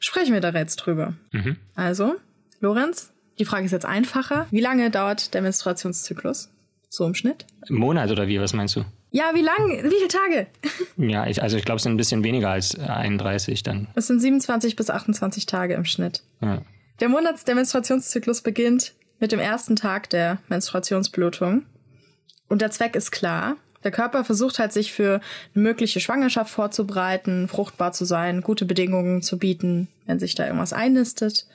[0.00, 1.14] Sprechen wir da jetzt drüber.
[1.32, 1.56] Mhm.
[1.74, 2.16] Also,
[2.60, 4.46] Lorenz, die Frage ist jetzt einfacher.
[4.50, 6.50] Wie lange dauert der Menstruationszyklus?
[6.88, 7.46] So im Schnitt?
[7.68, 8.40] Im Monat oder wie?
[8.40, 8.84] Was meinst du?
[9.16, 9.82] Ja, wie lang?
[9.82, 10.46] Wie viele Tage?
[10.98, 13.88] ja, ich, also ich glaube, es sind ein bisschen weniger als 31 dann.
[13.94, 16.22] Es sind 27 bis 28 Tage im Schnitt.
[16.42, 16.60] Ja.
[17.00, 21.62] Der Monats der Menstruationszyklus beginnt mit dem ersten Tag der Menstruationsblutung.
[22.50, 23.56] Und der Zweck ist klar.
[23.84, 25.22] Der Körper versucht halt, sich für
[25.54, 30.74] eine mögliche Schwangerschaft vorzubereiten, fruchtbar zu sein, gute Bedingungen zu bieten, wenn sich da irgendwas
[30.74, 31.46] einnistet.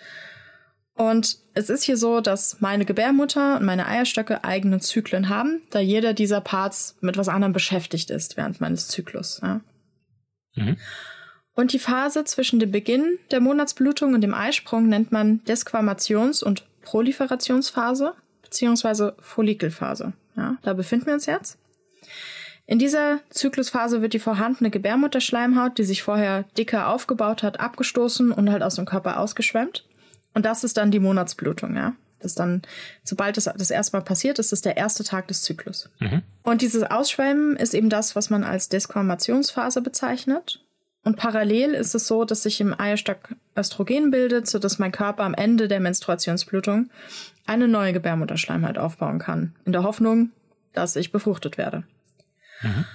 [0.95, 5.79] Und es ist hier so, dass meine Gebärmutter und meine Eierstöcke eigene Zyklen haben, da
[5.79, 9.39] jeder dieser Parts mit was anderem beschäftigt ist während meines Zyklus.
[9.41, 9.61] Ja.
[10.55, 10.77] Mhm.
[11.53, 16.65] Und die Phase zwischen dem Beginn der Monatsblutung und dem Eisprung nennt man Desquamations- und
[16.81, 20.13] Proliferationsphase beziehungsweise Follikelphase.
[20.35, 21.57] Ja, da befinden wir uns jetzt.
[22.65, 28.49] In dieser Zyklusphase wird die vorhandene Gebärmutterschleimhaut, die sich vorher dicker aufgebaut hat, abgestoßen und
[28.49, 29.85] halt aus dem Körper ausgeschwemmt.
[30.33, 31.93] Und das ist dann die Monatsblutung, ja.
[32.19, 32.61] Das dann,
[33.03, 35.89] sobald das das erste Mal passiert, ist das der erste Tag des Zyklus.
[35.99, 36.21] Mhm.
[36.43, 40.63] Und dieses Ausschwemmen ist eben das, was man als Desquamationsphase bezeichnet.
[41.03, 45.33] Und parallel ist es so, dass sich im Eierstock Östrogen bildet, sodass mein Körper am
[45.33, 46.91] Ende der Menstruationsblutung
[47.47, 50.29] eine neue Gebärmutterschleimhaut aufbauen kann, in der Hoffnung,
[50.73, 51.83] dass ich befruchtet werde.
[52.61, 52.85] Mhm.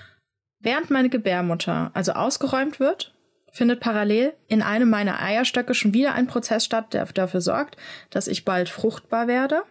[0.61, 3.13] Während meine Gebärmutter also ausgeräumt wird,
[3.57, 7.77] findet parallel in einem meiner Eierstöcke schon wieder ein Prozess statt, der dafür sorgt,
[8.11, 9.63] dass ich bald fruchtbar werde.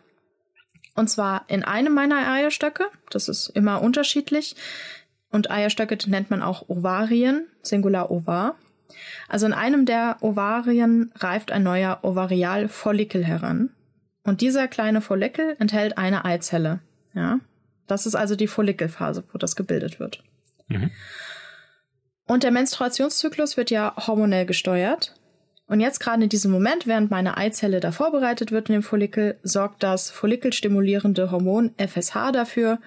[0.96, 2.86] Und zwar in einem meiner Eierstöcke.
[3.12, 4.56] Das ist immer unterschiedlich.
[5.30, 8.56] Und Eierstöcke nennt man auch Ovarien, Singular Ovar.
[9.28, 13.70] Also in einem der Ovarien reift ein neuer Ovarialfollikel heran.
[14.24, 16.80] Und dieser kleine Follikel enthält eine Eizelle.
[17.14, 17.40] Ja,
[17.86, 20.24] das ist also die Follikelphase, wo das gebildet wird.
[20.70, 20.90] Mhm.
[22.28, 25.14] Und der Menstruationszyklus wird ja hormonell gesteuert.
[25.68, 29.38] Und jetzt gerade in diesem Moment, während meine Eizelle da vorbereitet wird in dem Follikel,
[29.42, 32.80] sorgt das follikelstimulierende Hormon FSH dafür,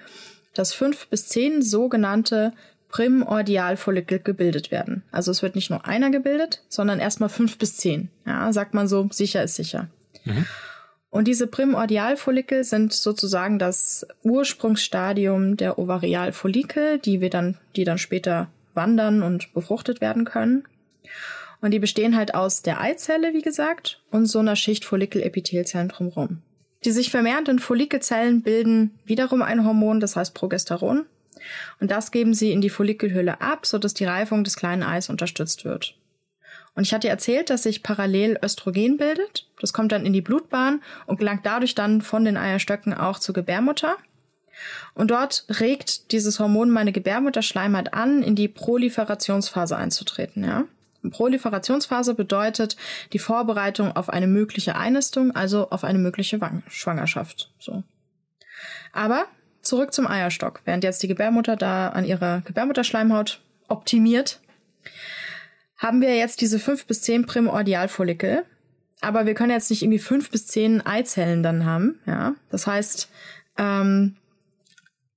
[0.54, 2.52] dass fünf bis zehn sogenannte
[2.88, 5.02] Primordialfollikel gebildet werden.
[5.10, 8.10] Also es wird nicht nur einer gebildet, sondern erstmal fünf bis zehn.
[8.26, 9.88] Ja, sagt man so, sicher ist sicher.
[10.24, 10.46] Mhm.
[11.10, 18.48] Und diese Primordialfollikel sind sozusagen das Ursprungsstadium der Ovarialfollikel, die wir dann, die dann später
[18.78, 20.64] wandern und befruchtet werden können.
[21.60, 26.40] Und die bestehen halt aus der Eizelle, wie gesagt, und so einer Schicht Follikelepithelzellen drumherum.
[26.84, 31.04] Die sich vermehrenden Follikelzellen bilden wiederum ein Hormon, das heißt Progesteron.
[31.80, 35.64] Und das geben sie in die Follikelhülle ab, sodass die Reifung des kleinen Eis unterstützt
[35.64, 35.96] wird.
[36.74, 39.48] Und ich hatte erzählt, dass sich parallel Östrogen bildet.
[39.60, 43.34] Das kommt dann in die Blutbahn und gelangt dadurch dann von den Eierstöcken auch zur
[43.34, 43.96] Gebärmutter.
[44.94, 50.64] Und dort regt dieses Hormon meine Gebärmutterschleimhaut an, in die Proliferationsphase einzutreten, ja.
[51.10, 52.76] Proliferationsphase bedeutet
[53.12, 57.84] die Vorbereitung auf eine mögliche Einnistung, also auf eine mögliche Schwangerschaft, so.
[58.92, 59.26] Aber
[59.62, 60.62] zurück zum Eierstock.
[60.64, 64.40] Während jetzt die Gebärmutter da an ihrer Gebärmutterschleimhaut optimiert,
[65.76, 68.44] haben wir jetzt diese fünf bis zehn Primordialfollikel.
[69.00, 72.34] Aber wir können jetzt nicht irgendwie fünf bis zehn Eizellen dann haben, ja.
[72.50, 73.08] Das heißt,
[73.56, 74.16] ähm,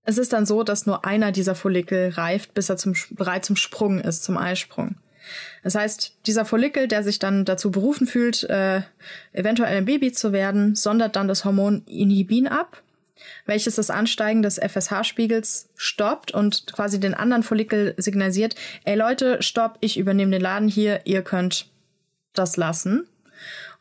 [0.04, 3.56] es ist dann so, dass nur einer dieser Follikel reift, bis er zum, bereit zum
[3.56, 4.96] Sprung ist, zum Eisprung.
[5.64, 8.82] Das heißt, dieser Follikel, der sich dann dazu berufen fühlt, äh,
[9.32, 12.82] eventuell ein Baby zu werden, sondert dann das Hormon Inhibin ab,
[13.46, 19.78] welches das Ansteigen des FSH-Spiegels stoppt und quasi den anderen Follikel signalisiert, ey Leute, stopp,
[19.82, 21.68] ich übernehme den Laden hier, ihr könnt
[22.34, 23.08] das lassen.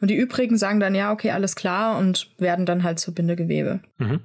[0.01, 3.81] Und die übrigen sagen dann, ja, okay, alles klar und werden dann halt zur Bindegewebe.
[3.99, 4.21] Mhm.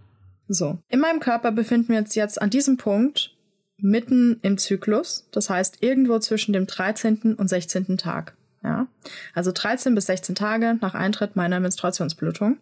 [0.47, 0.79] So.
[0.89, 3.35] In meinem Körper befinden wir uns jetzt an diesem Punkt
[3.77, 5.27] mitten im Zyklus.
[5.31, 7.35] Das heißt, irgendwo zwischen dem 13.
[7.35, 7.97] und 16.
[7.97, 8.35] Tag.
[8.63, 8.87] Ja?
[9.33, 12.57] Also 13 bis 16 Tage nach Eintritt meiner Menstruationsblutung,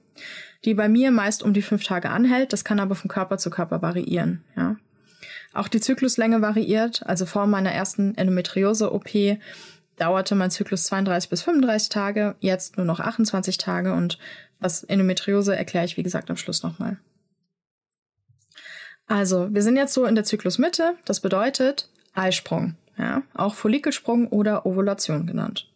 [0.65, 2.53] die bei mir meist um die fünf Tage anhält.
[2.53, 4.43] Das kann aber von Körper zu Körper variieren.
[4.55, 4.77] Ja?
[5.53, 7.05] Auch die Zykluslänge variiert.
[7.05, 9.37] Also vor meiner ersten Endometriose-OP
[9.97, 14.17] dauerte mein Zyklus 32 bis 35 Tage, jetzt nur noch 28 Tage und
[14.59, 16.97] was Endometriose erkläre ich, wie gesagt, am Schluss nochmal.
[19.07, 20.95] Also, wir sind jetzt so in der Zyklusmitte.
[21.05, 25.69] Das bedeutet Eisprung, ja, auch Follikelsprung oder Ovulation genannt.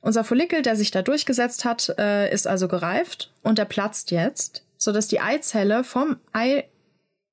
[0.00, 4.64] Unser Follikel, der sich da durchgesetzt hat, äh, ist also gereift und er platzt jetzt,
[4.76, 6.64] sodass die Eizelle vom Ei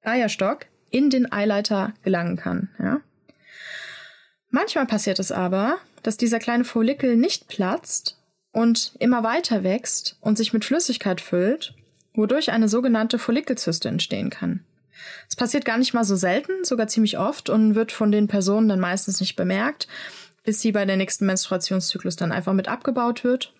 [0.03, 2.69] Eierstock in den Eileiter gelangen kann.
[2.79, 3.01] Ja?
[4.49, 8.17] Manchmal passiert es aber, dass dieser kleine Follikel nicht platzt
[8.51, 11.73] und immer weiter wächst und sich mit Flüssigkeit füllt,
[12.13, 14.63] wodurch eine sogenannte Follikelzyste entstehen kann.
[15.27, 18.69] Es passiert gar nicht mal so selten, sogar ziemlich oft und wird von den Personen
[18.69, 19.87] dann meistens nicht bemerkt,
[20.43, 23.53] bis sie bei der nächsten Menstruationszyklus dann einfach mit abgebaut wird.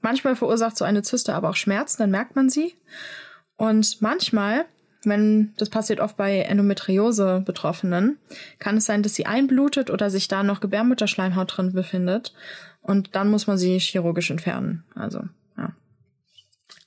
[0.00, 2.74] Manchmal verursacht so eine Zyste aber auch Schmerzen, dann merkt man sie.
[3.56, 4.66] Und manchmal
[5.06, 8.16] wenn das passiert oft bei Endometriose-Betroffenen,
[8.58, 12.32] kann es sein, dass sie einblutet oder sich da noch Gebärmutterschleimhaut drin befindet.
[12.80, 14.84] Und dann muss man sie chirurgisch entfernen.
[14.94, 15.24] Also.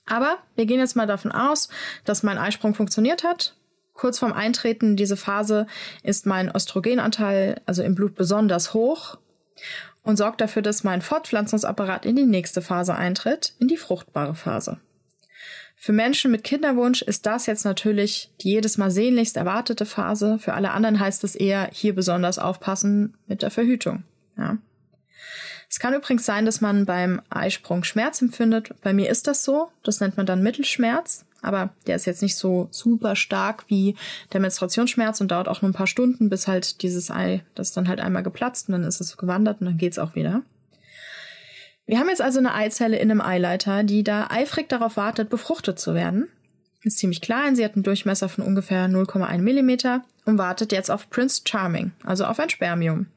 [0.07, 1.69] Aber wir gehen jetzt mal davon aus,
[2.05, 3.55] dass mein Eisprung funktioniert hat.
[3.97, 5.65] Kurz vorm Eintreten in diese Phase
[6.03, 9.17] ist mein Östrogenanteil, also im Blut, besonders hoch
[10.03, 14.77] und sorgt dafür, dass mein Fortpflanzungsapparat in die nächste Phase eintritt, in die fruchtbare Phase.
[15.75, 20.37] Für Menschen mit Kinderwunsch ist das jetzt natürlich die jedes Mal sehnlichst erwartete Phase.
[20.37, 24.03] Für alle anderen heißt es eher, hier besonders aufpassen mit der Verhütung.
[24.37, 24.57] Ja.
[25.69, 28.75] Es kann übrigens sein, dass man beim Eisprung Schmerz empfindet.
[28.83, 29.71] Bei mir ist das so.
[29.83, 31.25] Das nennt man dann Mittelschmerz.
[31.41, 33.95] Aber der ist jetzt nicht so super stark wie
[34.33, 37.87] der Menstruationsschmerz und dauert auch nur ein paar Stunden, bis halt dieses Ei, das dann
[37.87, 40.41] halt einmal geplatzt und dann ist es gewandert und dann geht's auch wieder.
[41.85, 45.79] Wir haben jetzt also eine Eizelle in einem Eileiter, die da eifrig darauf wartet, befruchtet
[45.79, 46.27] zu werden.
[46.83, 51.09] Ist ziemlich klein, sie hat einen Durchmesser von ungefähr 0,1 Millimeter und wartet jetzt auf
[51.09, 53.07] Prince Charming, also auf ein Spermium.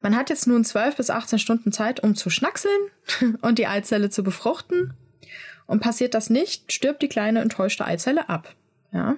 [0.00, 2.78] Man hat jetzt nun 12 bis 18 Stunden Zeit, um zu schnackseln
[3.40, 4.94] und die Eizelle zu befruchten.
[5.66, 8.54] Und passiert das nicht, stirbt die kleine enttäuschte Eizelle ab.
[8.92, 9.16] Ja.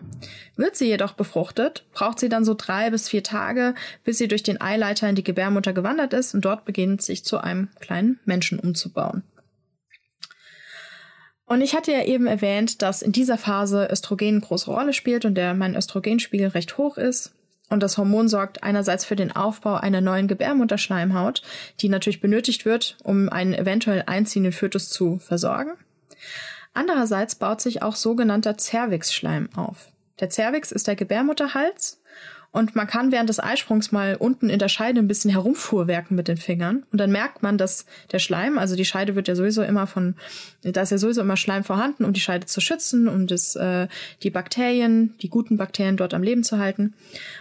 [0.57, 4.43] Wird sie jedoch befruchtet, braucht sie dann so drei bis vier Tage, bis sie durch
[4.43, 8.59] den Eileiter in die Gebärmutter gewandert ist und dort beginnt sich zu einem kleinen Menschen
[8.59, 9.23] umzubauen.
[11.45, 15.25] Und ich hatte ja eben erwähnt, dass in dieser Phase Östrogen eine große Rolle spielt
[15.25, 17.33] und der mein Östrogenspiegel recht hoch ist.
[17.71, 21.43] Und das Hormon sorgt einerseits für den Aufbau einer neuen Gebärmutterschleimhaut,
[21.81, 25.73] die natürlich benötigt wird, um einen eventuell einziehenden Fötus zu versorgen.
[26.79, 29.89] Andererseits baut sich auch sogenannter Cervixschleim auf.
[30.21, 32.01] Der Cervix ist der Gebärmutterhals
[32.53, 36.29] und man kann während des Eisprungs mal unten in der Scheide ein bisschen herumfuhrwerken mit
[36.29, 39.65] den Fingern und dann merkt man, dass der Schleim, also die Scheide wird ja sowieso
[39.65, 40.15] immer von,
[40.63, 43.89] da ist ja sowieso immer Schleim vorhanden, um die Scheide zu schützen, um das, äh,
[44.23, 46.95] die Bakterien, die guten Bakterien dort am Leben zu halten.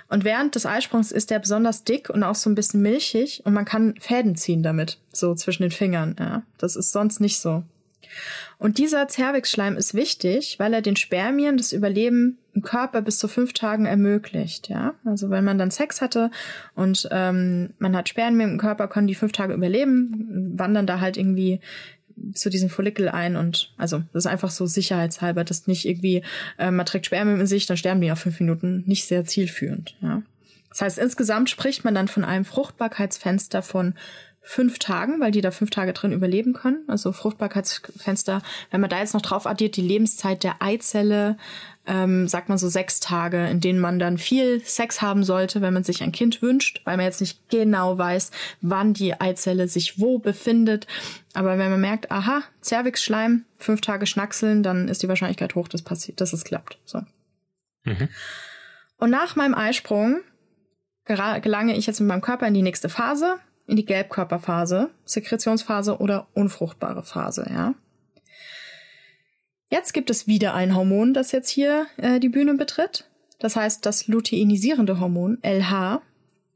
[0.09, 3.53] Und während des Eisprungs ist der besonders dick und auch so ein bisschen milchig und
[3.53, 6.15] man kann Fäden ziehen damit, so zwischen den Fingern.
[6.17, 7.63] Ja, das ist sonst nicht so.
[8.57, 13.27] Und dieser Zervixschleim ist wichtig, weil er den Spermien das Überleben im Körper bis zu
[13.27, 14.69] fünf Tagen ermöglicht.
[14.69, 16.31] Ja, also wenn man dann Sex hatte
[16.73, 21.17] und ähm, man hat Spermien im Körper, können die fünf Tage überleben, wandern da halt
[21.17, 21.59] irgendwie
[22.33, 26.23] zu diesem Follikel ein und also das ist einfach so sicherheitshalber, dass nicht irgendwie
[26.57, 29.95] äh, man trägt Spermien in sich, dann sterben die auf fünf Minuten, nicht sehr zielführend.
[30.01, 30.23] Ja.
[30.69, 33.95] Das heißt, insgesamt spricht man dann von einem Fruchtbarkeitsfenster von
[34.47, 36.85] fünf Tagen, weil die da fünf Tage drin überleben können.
[36.87, 41.37] Also Fruchtbarkeitsfenster, wenn man da jetzt noch drauf addiert, die Lebenszeit der Eizelle,
[41.85, 45.73] ähm, sagt man so sechs Tage, in denen man dann viel Sex haben sollte, wenn
[45.73, 48.31] man sich ein Kind wünscht, weil man jetzt nicht genau weiß,
[48.61, 50.87] wann die Eizelle sich wo befindet.
[51.33, 55.81] Aber wenn man merkt, aha, Zervixschleim, fünf Tage schnackseln, dann ist die Wahrscheinlichkeit hoch, dass,
[55.81, 56.77] passiert, dass es klappt.
[56.85, 57.01] So.
[57.83, 58.07] Mhm.
[58.97, 60.21] Und nach meinem Eisprung
[61.05, 66.27] gelange ich jetzt mit meinem Körper in die nächste Phase in die Gelbkörperphase, Sekretionsphase oder
[66.33, 67.75] unfruchtbare Phase, ja.
[69.69, 73.09] Jetzt gibt es wieder ein Hormon, das jetzt hier äh, die Bühne betritt.
[73.39, 76.01] Das heißt das luteinisierende Hormon, LH.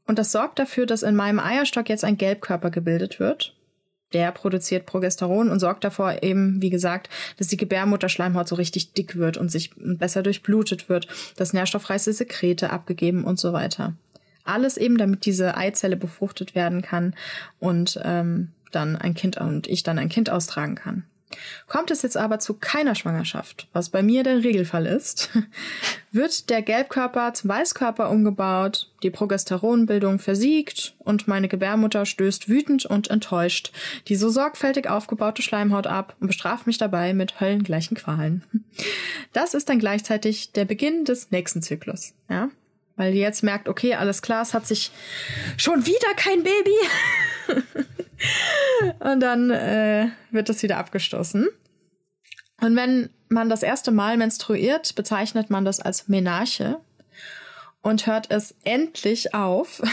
[0.06, 3.54] Und das sorgt dafür, dass in meinem Eierstock jetzt ein Gelbkörper gebildet wird.
[4.14, 9.16] Der produziert Progesteron und sorgt davor eben, wie gesagt, dass die Gebärmutterschleimhaut so richtig dick
[9.16, 13.94] wird und sich besser durchblutet wird, dass nährstoffreiche Sekrete abgegeben und so weiter.
[14.44, 17.14] Alles eben, damit diese Eizelle befruchtet werden kann
[17.58, 21.04] und ähm, dann ein Kind und ich dann ein Kind austragen kann.
[21.66, 25.30] Kommt es jetzt aber zu keiner Schwangerschaft, was bei mir der Regelfall ist,
[26.12, 33.10] wird der Gelbkörper zum Weißkörper umgebaut, die Progesteronbildung versiegt und meine Gebärmutter stößt wütend und
[33.10, 33.72] enttäuscht
[34.08, 38.44] die so sorgfältig aufgebaute Schleimhaut ab und bestraft mich dabei mit höllengleichen Qualen.
[39.32, 42.50] Das ist dann gleichzeitig der Beginn des nächsten Zyklus, ja?
[43.02, 44.92] Weil die jetzt merkt, okay, alles klar, es hat sich
[45.56, 47.58] schon wieder kein Baby.
[49.00, 51.48] und dann äh, wird das wieder abgestoßen.
[52.60, 56.78] Und wenn man das erste Mal menstruiert, bezeichnet man das als Menarche
[57.80, 59.82] und hört es endlich auf.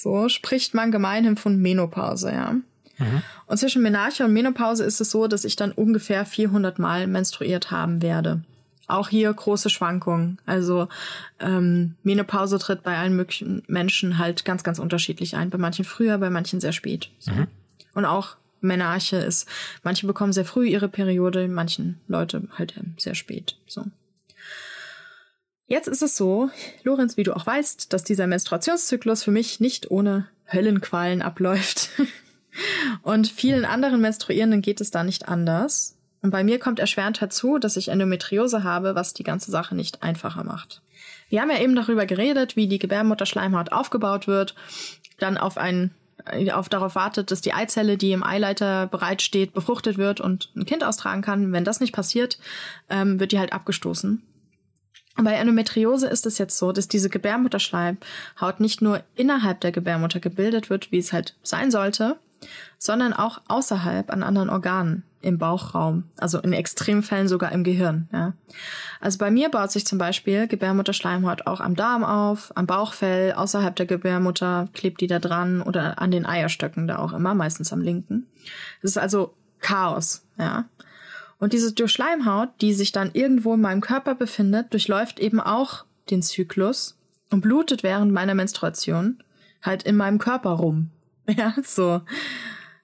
[0.00, 2.52] So spricht man gemeinhin von Menopause, ja.
[2.52, 3.22] Mhm.
[3.46, 7.72] Und zwischen Menarche und Menopause ist es so, dass ich dann ungefähr 400 Mal menstruiert
[7.72, 8.42] haben werde.
[8.88, 10.38] Auch hier große Schwankungen.
[10.46, 10.88] Also
[11.38, 15.50] ähm, Menopause tritt bei allen möglichen Menschen halt ganz, ganz unterschiedlich ein.
[15.50, 17.10] Bei manchen früher, bei manchen sehr spät.
[17.18, 17.32] So.
[17.32, 17.46] Mhm.
[17.94, 19.46] Und auch Menarche ist,
[19.82, 23.56] manche bekommen sehr früh ihre Periode, manchen Leute halt sehr spät.
[23.66, 23.84] So.
[25.66, 26.48] Jetzt ist es so,
[26.82, 31.90] Lorenz, wie du auch weißt, dass dieser Menstruationszyklus für mich nicht ohne Höllenqualen abläuft.
[33.02, 35.97] Und vielen anderen Menstruierenden geht es da nicht anders.
[36.22, 40.02] Und bei mir kommt erschwerend dazu, dass ich Endometriose habe, was die ganze Sache nicht
[40.02, 40.82] einfacher macht.
[41.28, 44.54] Wir haben ja eben darüber geredet, wie die Gebärmutterschleimhaut aufgebaut wird,
[45.18, 45.92] dann auf ein
[46.52, 50.84] auf darauf wartet, dass die Eizelle, die im Eileiter bereitsteht, befruchtet wird und ein Kind
[50.84, 51.52] austragen kann.
[51.52, 52.38] Wenn das nicht passiert,
[52.90, 54.22] ähm, wird die halt abgestoßen.
[55.16, 60.70] Bei Endometriose ist es jetzt so, dass diese Gebärmutterschleimhaut nicht nur innerhalb der Gebärmutter gebildet
[60.70, 62.16] wird, wie es halt sein sollte,
[62.78, 68.08] sondern auch außerhalb an anderen Organen im Bauchraum, also in Extremfällen sogar im Gehirn.
[68.12, 68.34] Ja.
[69.00, 73.74] Also bei mir baut sich zum Beispiel Gebärmutterschleimhaut auch am Darm auf, am Bauchfell, außerhalb
[73.74, 77.80] der Gebärmutter klebt die da dran oder an den Eierstöcken da auch immer, meistens am
[77.80, 78.26] linken.
[78.82, 80.66] Das ist also Chaos, ja.
[81.40, 86.22] Und diese Durchschleimhaut, die sich dann irgendwo in meinem Körper befindet, durchläuft eben auch den
[86.22, 86.96] Zyklus
[87.30, 89.22] und blutet während meiner Menstruation
[89.62, 90.90] halt in meinem Körper rum.
[91.36, 92.00] Ja, so.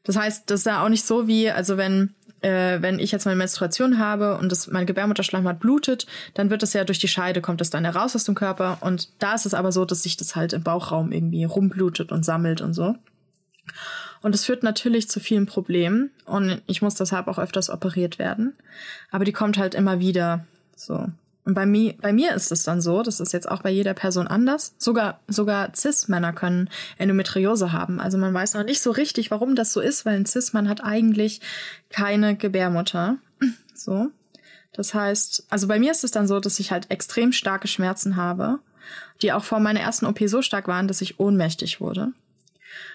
[0.03, 3.25] Das heißt, das ist ja auch nicht so wie, also wenn äh, wenn ich jetzt
[3.25, 7.41] meine Menstruation habe und das, meine Gebärmutterschleimhaut blutet, dann wird das ja durch die Scheide,
[7.41, 8.79] kommt das dann heraus aus dem Körper.
[8.81, 12.25] Und da ist es aber so, dass sich das halt im Bauchraum irgendwie rumblutet und
[12.25, 12.97] sammelt und so.
[14.21, 18.55] Und es führt natürlich zu vielen Problemen und ich muss deshalb auch öfters operiert werden.
[19.11, 21.09] Aber die kommt halt immer wieder so.
[21.45, 23.93] Und bei mir, bei mir ist es dann so, das ist jetzt auch bei jeder
[23.93, 24.75] Person anders.
[24.79, 28.01] Sogar, sogar Cis-Männer können Endometriose haben.
[28.01, 30.83] Also man weiß noch nicht so richtig, warum das so ist, weil ein Cis-Mann hat
[30.83, 31.41] eigentlich
[31.91, 33.17] keine Gebärmutter.
[33.77, 34.13] So.
[34.73, 38.15] Das heißt, also bei mir ist es dann so, dass ich halt extrem starke Schmerzen
[38.15, 38.61] habe,
[39.21, 42.13] die auch vor meiner ersten OP so stark waren, dass ich ohnmächtig wurde.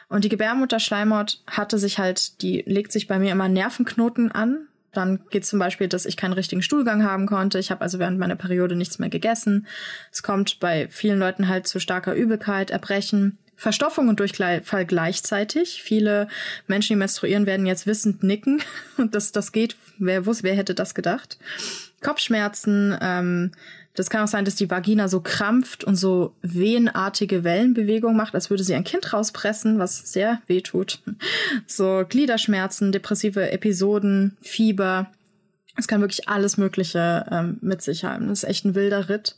[0.08, 4.69] Und die Gebärmutterschleimhaut hatte sich halt, die legt sich bei mir immer Nervenknoten an.
[4.92, 7.60] Dann geht zum Beispiel, dass ich keinen richtigen Stuhlgang haben konnte.
[7.60, 9.68] Ich habe also während meiner Periode nichts mehr gegessen.
[10.12, 15.84] Es kommt bei vielen Leuten halt zu starker Übelkeit, Erbrechen, Verstoffung und Durchfall gleichzeitig.
[15.84, 16.30] Viele
[16.68, 18.62] Menschen, die menstruieren, werden jetzt wissend nicken.
[18.98, 19.76] Und das, das geht.
[19.98, 21.38] Wer wusste, wer hätte das gedacht?
[22.02, 23.52] Kopfschmerzen, ähm,
[23.96, 28.50] das kann auch sein, dass die Vagina so krampft und so wehenartige Wellenbewegungen macht, als
[28.50, 31.00] würde sie ein Kind rauspressen, was sehr weh tut.
[31.68, 35.12] So Gliederschmerzen, depressive Episoden, Fieber.
[35.76, 38.30] Es kann wirklich alles Mögliche ähm, mit sich haben.
[38.30, 39.36] Das ist echt ein wilder Ritt.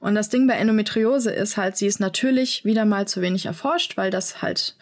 [0.00, 3.96] Und das Ding bei Endometriose ist halt, sie ist natürlich wieder mal zu wenig erforscht,
[3.96, 4.76] weil das halt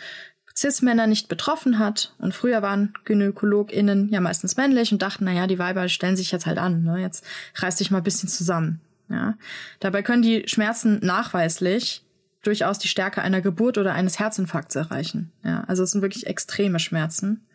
[0.57, 2.15] Cis-Männer nicht betroffen hat.
[2.19, 6.47] Und früher waren GynäkologInnen ja meistens männlich und dachten, naja, die Weiber stellen sich jetzt
[6.47, 6.83] halt an.
[6.83, 7.01] Ne?
[7.01, 7.25] Jetzt
[7.57, 8.81] reiß dich mal ein bisschen zusammen.
[9.09, 9.35] Ja.
[9.81, 12.05] Dabei können die Schmerzen nachweislich
[12.43, 15.31] durchaus die Stärke einer Geburt oder eines Herzinfarkts erreichen.
[15.45, 17.47] Ja, also es sind wirklich extreme Schmerzen.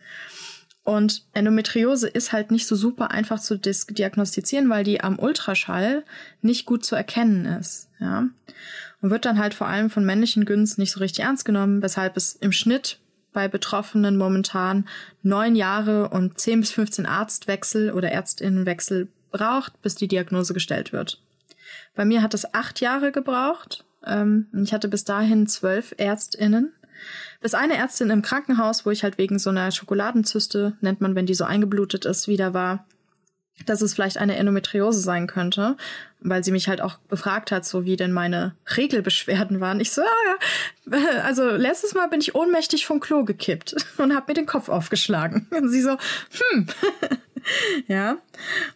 [0.83, 6.05] Und Endometriose ist halt nicht so super einfach zu diagnostizieren, weil die am Ultraschall
[6.41, 7.89] nicht gut zu erkennen ist.
[7.99, 8.28] Ja.
[9.02, 12.18] Und wird dann halt vor allem von männlichen Günst nicht so richtig ernst genommen, weshalb
[12.18, 13.00] es im Schnitt
[13.32, 14.88] bei Betroffenen momentan
[15.22, 21.22] neun Jahre und zehn bis 15 Arztwechsel oder Ärztinnenwechsel braucht, bis die Diagnose gestellt wird.
[21.95, 23.86] Bei mir hat es acht Jahre gebraucht.
[24.06, 26.74] Ähm, ich hatte bis dahin zwölf ÄrztInnen.
[27.39, 31.28] Bis eine Ärztin im Krankenhaus, wo ich halt wegen so einer Schokoladenzyste, nennt man, wenn
[31.28, 32.88] die so eingeblutet ist, wieder war,
[33.66, 35.76] dass es vielleicht eine Endometriose sein könnte,
[36.20, 39.80] weil sie mich halt auch befragt hat, so wie denn meine Regelbeschwerden waren.
[39.80, 44.26] Ich so, ja, ja, also letztes Mal bin ich ohnmächtig vom Klo gekippt und habe
[44.30, 45.47] mir den Kopf aufgeschlagen.
[45.51, 45.91] Und sie so,
[46.51, 46.68] hm,
[47.88, 48.18] ja.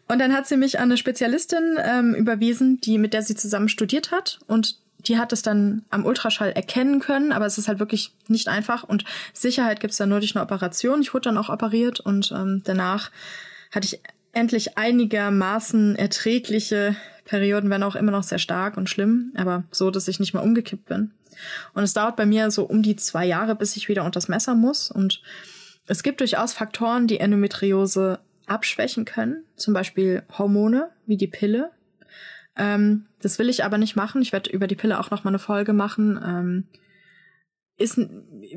[0.08, 3.70] Und dann hat sie mich an eine Spezialistin ähm, überwiesen, die mit der sie zusammen
[3.70, 4.78] studiert hat und
[5.08, 8.84] die hat es dann am Ultraschall erkennen können, aber es ist halt wirklich nicht einfach
[8.84, 9.04] und
[9.34, 11.02] Sicherheit gibt es dann nur durch eine Operation.
[11.02, 13.12] Ich wurde dann auch operiert und ähm, danach
[13.72, 14.00] hatte ich
[14.34, 20.08] endlich einigermaßen erträgliche Perioden, wenn auch immer noch sehr stark und schlimm, aber so, dass
[20.08, 21.12] ich nicht mal umgekippt bin.
[21.74, 24.56] Und es dauert bei mir so um die zwei Jahre, bis ich wieder unters Messer
[24.56, 24.92] muss.
[24.92, 25.22] Und
[25.88, 31.72] es gibt durchaus Faktoren, die Endometriose abschwächen können, zum Beispiel Hormone wie die Pille.
[32.58, 34.22] Ähm, das will ich aber nicht machen.
[34.22, 36.20] Ich werde über die Pille auch noch mal eine Folge machen.
[36.24, 36.68] Ähm,
[37.78, 38.00] ist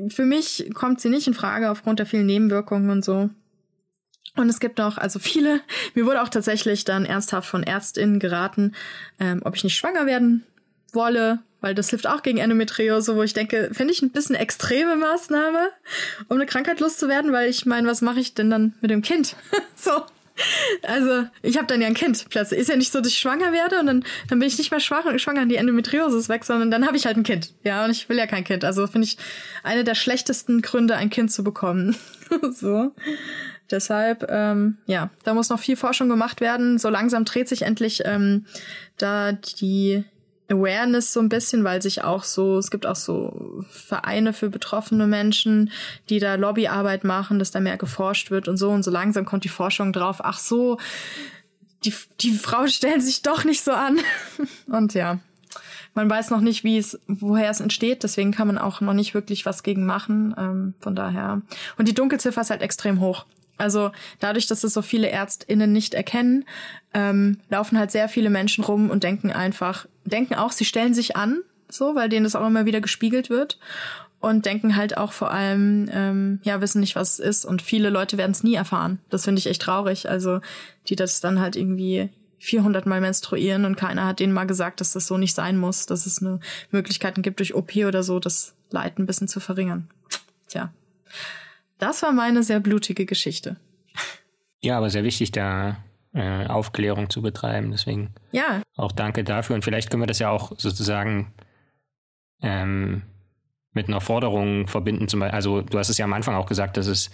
[0.09, 3.29] für mich kommt sie nicht in Frage aufgrund der vielen Nebenwirkungen und so.
[4.35, 5.61] Und es gibt auch, also viele,
[5.93, 8.73] mir wurde auch tatsächlich dann ernsthaft von Ärztinnen geraten,
[9.19, 10.43] ähm, ob ich nicht schwanger werden
[10.93, 14.95] wolle, weil das hilft auch gegen Endometriose, wo ich denke, finde ich ein bisschen extreme
[14.95, 15.69] Maßnahme,
[16.27, 19.35] um eine Krankheit loszuwerden, weil ich meine, was mache ich denn dann mit dem Kind?
[19.75, 20.03] so.
[20.83, 22.59] Also, ich habe dann ja ein Kind plötzlich.
[22.59, 24.81] Ist ja nicht so, dass ich schwanger werde und dann, dann bin ich nicht mehr
[24.81, 27.53] schwanger, schwanger und die Endometriose ist weg, sondern dann habe ich halt ein Kind.
[27.63, 28.65] Ja, und ich will ja kein Kind.
[28.65, 29.17] Also finde ich
[29.63, 31.95] eine der schlechtesten Gründe, ein Kind zu bekommen.
[32.51, 32.93] so.
[33.71, 36.77] Deshalb, ähm, ja, da muss noch viel Forschung gemacht werden.
[36.77, 38.45] So langsam dreht sich endlich ähm,
[38.97, 40.03] da die
[40.49, 45.07] Awareness so ein bisschen, weil sich auch so, es gibt auch so Vereine für betroffene
[45.07, 45.71] Menschen,
[46.09, 48.69] die da Lobbyarbeit machen, dass da mehr geforscht wird und so.
[48.69, 50.77] Und so langsam kommt die Forschung drauf, ach so,
[51.83, 53.99] die, die Frauen stellen sich doch nicht so an.
[54.67, 55.19] und ja,
[55.95, 59.13] man weiß noch nicht, wie es, woher es entsteht, deswegen kann man auch noch nicht
[59.13, 60.35] wirklich was gegen machen.
[60.37, 61.41] Ähm, von daher.
[61.77, 63.25] Und die Dunkelziffer ist halt extrem hoch.
[63.57, 66.45] Also dadurch, dass es so viele ÄrztInnen nicht erkennen,
[66.93, 71.15] ähm, laufen halt sehr viele Menschen rum und denken einfach, denken auch, sie stellen sich
[71.15, 73.59] an, so, weil denen das auch immer wieder gespiegelt wird
[74.19, 77.89] und denken halt auch vor allem, ähm, ja, wissen nicht, was es ist und viele
[77.89, 78.99] Leute werden es nie erfahren.
[79.09, 80.09] Das finde ich echt traurig.
[80.09, 80.41] Also
[80.87, 84.93] die das dann halt irgendwie 400 Mal menstruieren und keiner hat denen mal gesagt, dass
[84.93, 86.39] das so nicht sein muss, dass es eine
[86.71, 89.87] Möglichkeiten gibt durch OP oder so, das Leid ein bisschen zu verringern.
[90.47, 90.71] Tja.
[91.77, 93.57] Das war meine sehr blutige Geschichte.
[94.61, 95.77] Ja, aber sehr wichtig, da
[96.13, 97.71] äh, Aufklärung zu betreiben.
[97.71, 98.61] Deswegen ja.
[98.75, 99.55] auch danke dafür.
[99.55, 101.33] Und vielleicht können wir das ja auch sozusagen
[102.41, 103.03] ähm,
[103.73, 105.07] mit einer Forderung verbinden.
[105.07, 107.11] Zum Beispiel, also du hast es ja am Anfang auch gesagt, dass es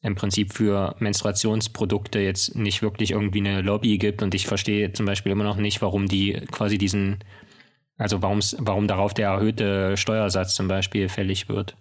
[0.00, 4.22] im Prinzip für Menstruationsprodukte jetzt nicht wirklich irgendwie eine Lobby gibt.
[4.22, 7.18] Und ich verstehe zum Beispiel immer noch nicht, warum die quasi diesen,
[7.96, 11.76] also warum darauf der erhöhte Steuersatz zum Beispiel fällig wird.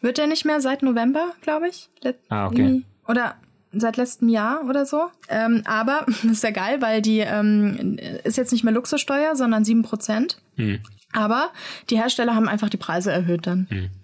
[0.00, 1.88] Wird der nicht mehr seit November, glaube ich?
[2.02, 2.82] Let ah, okay.
[3.06, 3.36] Oder
[3.72, 5.06] seit letztem Jahr oder so.
[5.28, 9.64] Ähm, aber das ist ja geil, weil die ähm, ist jetzt nicht mehr Luxussteuer, sondern
[9.64, 10.36] 7%.
[10.56, 10.80] Hm.
[11.14, 11.52] Aber
[11.90, 13.66] die Hersteller haben einfach die Preise erhöht dann.
[13.70, 13.90] Hm.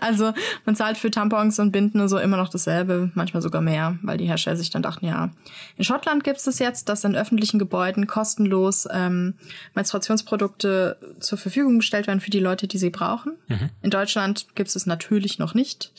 [0.00, 0.32] Also
[0.64, 4.18] man zahlt für Tampons und Binden und so immer noch dasselbe, manchmal sogar mehr, weil
[4.18, 5.30] die Hersteller sich dann dachten, ja.
[5.76, 9.34] In Schottland gibt es das jetzt, dass in öffentlichen Gebäuden kostenlos ähm,
[9.74, 13.32] Menstruationsprodukte zur Verfügung gestellt werden für die Leute, die sie brauchen.
[13.48, 13.70] Mhm.
[13.82, 15.92] In Deutschland gibt es es natürlich noch nicht.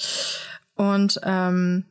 [0.76, 1.86] Und ähm,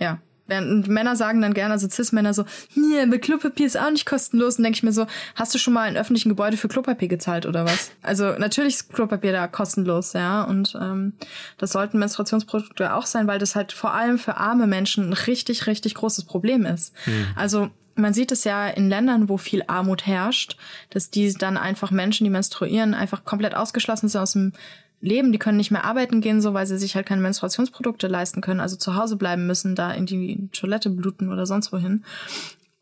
[0.00, 2.44] ja, Während Männer sagen dann gerne, also Cis-Männer so,
[2.74, 4.58] nee, Klopapier ist auch nicht kostenlos.
[4.58, 7.46] Und denke ich mir so, hast du schon mal in öffentlichen Gebäude für Klopapier gezahlt
[7.46, 7.90] oder was?
[8.02, 10.42] Also natürlich ist Klopapier da kostenlos, ja.
[10.42, 11.14] Und ähm,
[11.58, 15.66] das sollten Menstruationsprodukte auch sein, weil das halt vor allem für arme Menschen ein richtig,
[15.66, 16.94] richtig großes Problem ist.
[17.04, 17.26] Hm.
[17.34, 20.56] Also man sieht es ja in Ländern, wo viel Armut herrscht,
[20.90, 24.52] dass die dann einfach Menschen, die menstruieren, einfach komplett ausgeschlossen sind aus dem
[25.00, 28.40] leben, die können nicht mehr arbeiten gehen, so weil sie sich halt keine Menstruationsprodukte leisten
[28.40, 32.04] können, also zu Hause bleiben müssen, da in die Toilette bluten oder sonst wohin.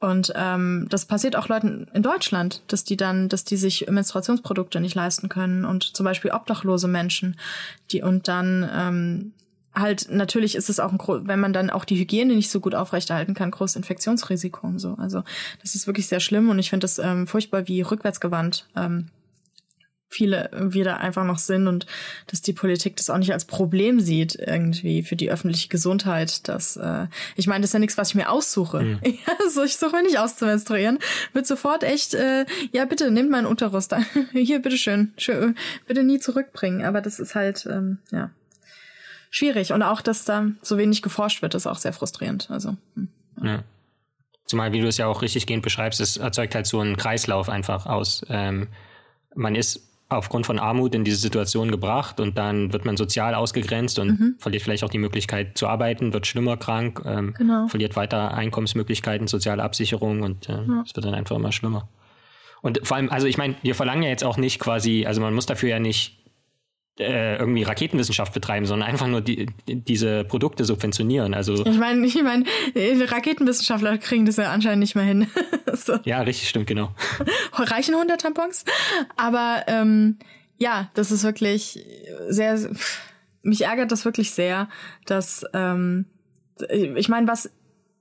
[0.01, 4.81] Und ähm, das passiert auch Leuten in Deutschland, dass die dann, dass die sich Menstruationsprodukte
[4.81, 7.37] nicht leisten können und zum Beispiel obdachlose Menschen,
[7.91, 9.33] die und dann ähm,
[9.75, 12.75] halt natürlich ist es auch ein wenn man dann auch die Hygiene nicht so gut
[12.75, 14.95] aufrechterhalten kann, großes Infektionsrisiko und so.
[14.99, 15.23] Also
[15.63, 19.09] das ist wirklich sehr schlimm und ich finde das ähm, furchtbar, wie rückwärtsgewandt ähm,
[20.15, 21.87] viele wieder einfach noch sind und
[22.29, 26.49] dass die Politik das auch nicht als Problem sieht irgendwie für die öffentliche Gesundheit.
[26.49, 28.81] Dass äh, ich meine, das ist ja nichts, was ich mir aussuche.
[28.81, 29.01] Mhm.
[29.27, 30.99] Ja, so ich suche mir nicht aus zu menstruieren.
[31.33, 33.95] Wird sofort echt, äh, ja bitte nehmt meinen Unterrust.
[34.33, 35.57] Hier bitteschön, schön,
[35.87, 36.85] bitte nie zurückbringen.
[36.85, 38.31] Aber das ist halt ähm, ja
[39.31, 42.51] schwierig und auch, dass da so wenig geforscht wird, ist auch sehr frustrierend.
[42.51, 43.09] Also hm,
[43.43, 43.47] ja.
[43.47, 43.65] ja.
[44.47, 47.49] Zumal, wie du es ja auch richtig gehend beschreibst, es erzeugt halt so einen Kreislauf
[47.49, 48.25] einfach aus.
[48.29, 48.69] Ähm,
[49.35, 53.99] man ist aufgrund von Armut in diese Situation gebracht und dann wird man sozial ausgegrenzt
[53.99, 54.35] und mhm.
[54.39, 57.69] verliert vielleicht auch die Möglichkeit zu arbeiten, wird schlimmer krank, ähm, genau.
[57.69, 60.83] verliert weiter Einkommensmöglichkeiten, soziale Absicherung und äh, ja.
[60.87, 61.89] es wird dann einfach immer schlimmer.
[62.63, 65.35] Und vor allem, also ich meine, wir verlangen ja jetzt auch nicht quasi, also man
[65.35, 66.24] muss dafür ja nicht
[66.99, 71.35] äh, irgendwie Raketenwissenschaft betreiben, sondern einfach nur die, diese Produkte subventionieren.
[71.35, 75.27] Also ich meine, ich meine, Raketenwissenschaftler kriegen das ja anscheinend nicht mehr hin.
[75.73, 75.99] so.
[76.05, 76.95] Ja, richtig, stimmt, genau.
[77.53, 78.65] Reichen 100 Tampons?
[79.17, 80.19] Aber ähm,
[80.59, 81.85] ja, das ist wirklich
[82.29, 82.59] sehr,
[83.43, 84.69] mich ärgert das wirklich sehr,
[85.07, 86.07] dass ähm,
[86.71, 87.51] ich meine, was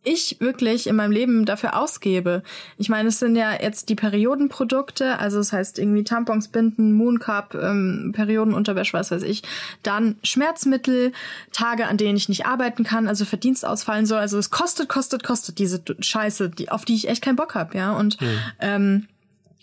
[0.03, 2.43] ich wirklich in meinem Leben dafür ausgebe.
[2.77, 7.55] Ich meine, es sind ja jetzt die Periodenprodukte, also das heißt irgendwie Tampons, Binden, Mooncup,
[7.55, 9.43] ähm, Periodenunterwäsche, was weiß ich.
[9.81, 11.13] Dann Schmerzmittel,
[11.51, 14.19] Tage, an denen ich nicht arbeiten kann, also Verdienst ausfallen soll.
[14.19, 17.73] Also es kostet, kostet, kostet diese Scheiße, die, auf die ich echt keinen Bock hab,
[17.73, 17.93] ja.
[17.93, 18.39] Und mhm.
[18.59, 19.07] ähm,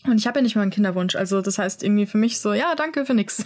[0.06, 1.14] und ich habe ja nicht mal einen Kinderwunsch.
[1.14, 3.44] Also das heißt irgendwie für mich so, ja, danke für nix.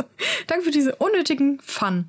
[0.46, 2.06] danke für diese unnötigen Fun.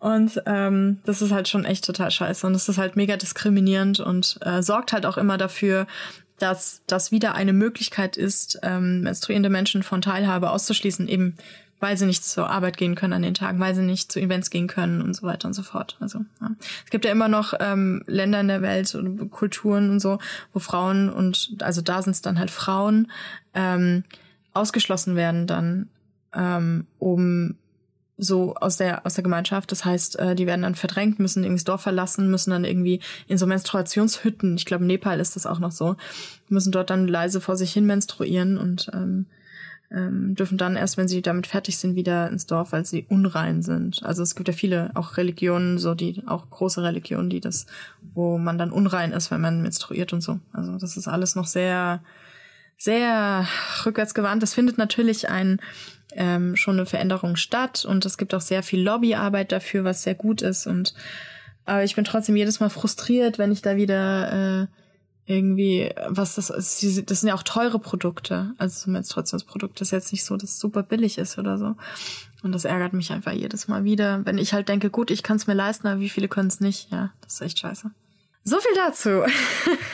[0.00, 2.46] Und ähm, das ist halt schon echt total scheiße.
[2.46, 5.86] Und das ist halt mega diskriminierend und äh, sorgt halt auch immer dafür,
[6.38, 11.36] dass das wieder eine Möglichkeit ist, ähm, menstruierende Menschen von Teilhabe auszuschließen, eben
[11.80, 14.50] weil sie nicht zur Arbeit gehen können an den Tagen, weil sie nicht zu Events
[14.50, 15.96] gehen können und so weiter und so fort.
[15.98, 16.50] Also ja.
[16.84, 20.18] es gibt ja immer noch ähm, Länder in der Welt und Kulturen und so,
[20.52, 23.10] wo Frauen und also da sind es dann halt Frauen
[23.54, 24.04] ähm,
[24.52, 25.88] ausgeschlossen werden dann,
[26.34, 27.56] ähm, um
[28.22, 29.72] so aus der aus der Gemeinschaft.
[29.72, 33.00] Das heißt, äh, die werden dann verdrängt, müssen irgendwie das Dorf verlassen, müssen dann irgendwie
[33.26, 34.56] in so Menstruationshütten.
[34.56, 35.96] Ich glaube, Nepal ist das auch noch so,
[36.48, 39.24] müssen dort dann leise vor sich hin menstruieren und ähm,
[39.92, 43.62] ähm, dürfen dann erst, wenn sie damit fertig sind, wieder ins Dorf, weil sie unrein
[43.62, 44.02] sind.
[44.04, 47.66] Also es gibt ja viele auch Religionen, so die auch große Religionen, die das,
[48.14, 50.38] wo man dann unrein ist, wenn man menstruiert und so.
[50.52, 52.02] Also das ist alles noch sehr,
[52.76, 53.46] sehr
[53.84, 54.42] rückwärtsgewandt.
[54.42, 55.60] Es findet natürlich ein
[56.12, 60.14] ähm, schon eine Veränderung statt und es gibt auch sehr viel Lobbyarbeit dafür, was sehr
[60.14, 60.94] gut ist und
[61.66, 64.66] aber ich bin trotzdem jedes Mal frustriert, wenn ich da wieder äh,
[65.30, 69.92] irgendwie, was das ist, das sind ja auch teure Produkte, also so Menstruationsprodukte, das ist
[69.92, 71.76] jetzt nicht so, dass es super billig ist oder so.
[72.42, 75.36] Und das ärgert mich einfach jedes Mal wieder, wenn ich halt denke, gut, ich kann
[75.36, 76.90] es mir leisten, aber wie viele können es nicht?
[76.90, 77.90] Ja, das ist echt scheiße.
[78.44, 79.22] So viel dazu.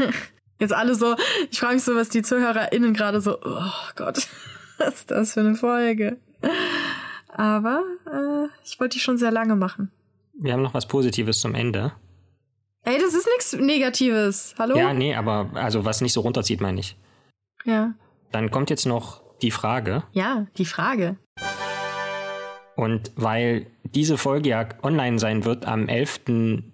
[0.58, 1.16] Jetzt alle so,
[1.50, 4.26] ich frage mich so, was die ZuhörerInnen gerade so, oh Gott,
[4.78, 6.16] was ist das für eine Folge?
[7.28, 9.90] Aber äh, ich wollte die schon sehr lange machen.
[10.38, 11.92] Wir haben noch was Positives zum Ende.
[12.88, 14.54] Ey, das ist nichts Negatives.
[14.60, 14.76] Hallo?
[14.76, 16.96] Ja, nee, aber also was nicht so runterzieht, meine ich.
[17.64, 17.94] Ja.
[18.30, 20.04] Dann kommt jetzt noch die Frage.
[20.12, 21.16] Ja, die Frage.
[22.76, 26.20] Und weil diese Folge ja online sein wird am 11.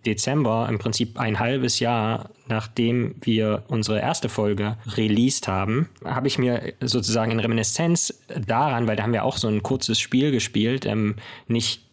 [0.05, 6.39] Dezember, im Prinzip ein halbes Jahr nachdem wir unsere erste Folge released haben, habe ich
[6.39, 10.85] mir sozusagen in Reminiszenz daran, weil da haben wir auch so ein kurzes Spiel gespielt,
[10.85, 11.89] ähm, nicht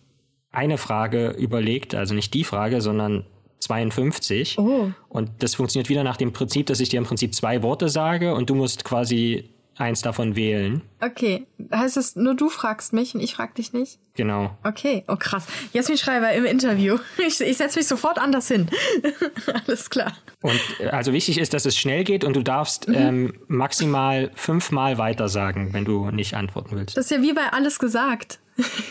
[0.51, 3.25] eine Frage überlegt, also nicht die Frage, sondern
[3.59, 4.57] 52.
[4.57, 4.91] Oh.
[5.07, 8.33] Und das funktioniert wieder nach dem Prinzip, dass ich dir im Prinzip zwei Worte sage
[8.33, 9.49] und du musst quasi
[9.79, 10.81] eins davon wählen.
[11.01, 11.47] Okay.
[11.73, 13.99] Heißt es, nur du fragst mich und ich frag dich nicht?
[14.15, 14.57] Genau.
[14.63, 15.03] Okay.
[15.07, 15.47] Oh, krass.
[15.71, 16.97] Jasmin Schreiber im Interview.
[17.17, 18.69] Ich, ich setze mich sofort anders hin.
[19.65, 20.13] Alles klar.
[20.41, 22.95] Und äh, also wichtig ist, dass es schnell geht und du darfst mhm.
[22.95, 26.97] ähm, maximal fünfmal weiter sagen, wenn du nicht antworten willst.
[26.97, 28.39] Das ist ja wie bei alles gesagt.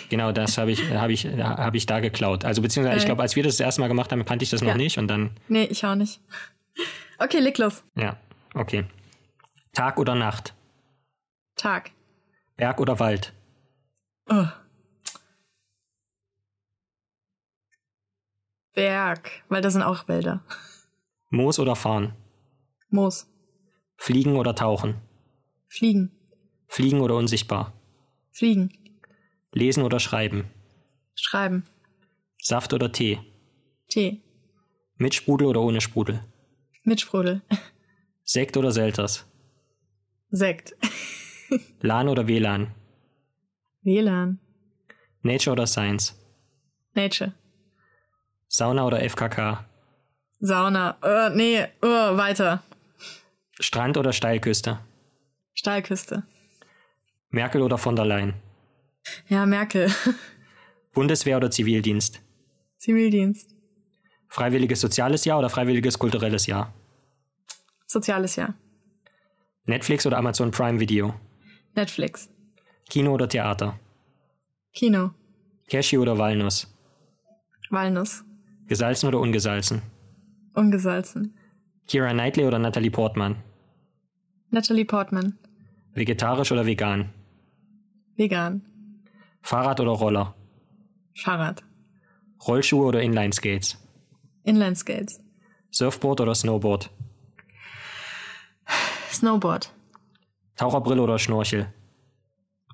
[0.08, 2.44] Genau, das habe ich, hab ich, hab ich da geklaut.
[2.44, 4.62] Also beziehungsweise, ich glaube, als wir das das erste Mal gemacht haben, kannte ich das
[4.62, 4.76] noch ja.
[4.76, 5.30] nicht und dann.
[5.48, 6.20] Nee, ich auch nicht.
[7.18, 7.82] Okay, leg los.
[7.96, 8.16] Ja,
[8.54, 8.84] okay.
[9.72, 10.54] Tag oder Nacht?
[11.56, 11.90] Tag.
[12.56, 13.32] Berg oder Wald?
[14.30, 14.46] Oh.
[18.74, 20.44] Berg, weil das sind auch Wälder.
[21.30, 22.14] Moos oder fahren?
[22.90, 23.26] Moos.
[23.96, 24.94] Fliegen oder tauchen?
[25.68, 26.12] Fliegen.
[26.68, 27.72] Fliegen oder unsichtbar?
[28.30, 28.72] Fliegen.
[29.53, 30.51] Lesen oder schreiben?
[31.14, 31.64] Schreiben.
[32.40, 33.18] Saft oder Tee?
[33.88, 34.22] Tee.
[34.96, 36.22] Mit Sprudel oder ohne Sprudel?
[36.84, 37.42] Mit Sprudel.
[38.24, 39.26] Sekt oder Selters?
[40.30, 40.74] Sekt.
[41.80, 42.74] LAN oder WLAN?
[43.82, 44.38] WLAN.
[45.22, 46.14] Nature oder Science?
[46.94, 47.32] Nature.
[48.49, 49.64] Sauna oder FKK?
[50.40, 50.96] Sauna.
[51.03, 52.62] Uh, nee, uh, weiter.
[53.61, 54.78] Strand oder Steilküste?
[55.55, 56.24] Steilküste.
[57.30, 58.34] Merkel oder von der Leyen?
[59.28, 59.90] Ja, Merkel.
[60.94, 62.20] Bundeswehr oder Zivildienst?
[62.78, 63.54] Zivildienst.
[64.28, 66.72] Freiwilliges soziales Jahr oder freiwilliges kulturelles Jahr?
[67.86, 68.54] Soziales Jahr.
[69.64, 71.14] Netflix oder Amazon Prime Video?
[71.74, 72.28] Netflix.
[72.88, 73.78] Kino oder Theater?
[74.72, 75.12] Kino.
[75.70, 76.66] Cashew oder Walnuss?
[77.70, 78.24] Walnuss.
[78.66, 79.82] Gesalzen oder ungesalzen?
[80.54, 81.34] Ungesalzen.
[81.86, 83.36] Kira Knightley oder Natalie Portman?
[84.50, 85.38] Natalie Portman.
[85.94, 87.11] Vegetarisch oder vegan?
[88.16, 88.62] Vegan.
[89.43, 90.34] Fahrrad oder Roller?
[91.16, 91.62] Fahrrad.
[92.47, 93.78] Rollschuhe oder Inline-Skates?
[94.45, 95.20] Inline-Skates.
[95.70, 96.91] Surfboard oder Snowboard?
[99.11, 99.72] Snowboard.
[100.57, 101.72] Taucherbrille oder Schnorchel?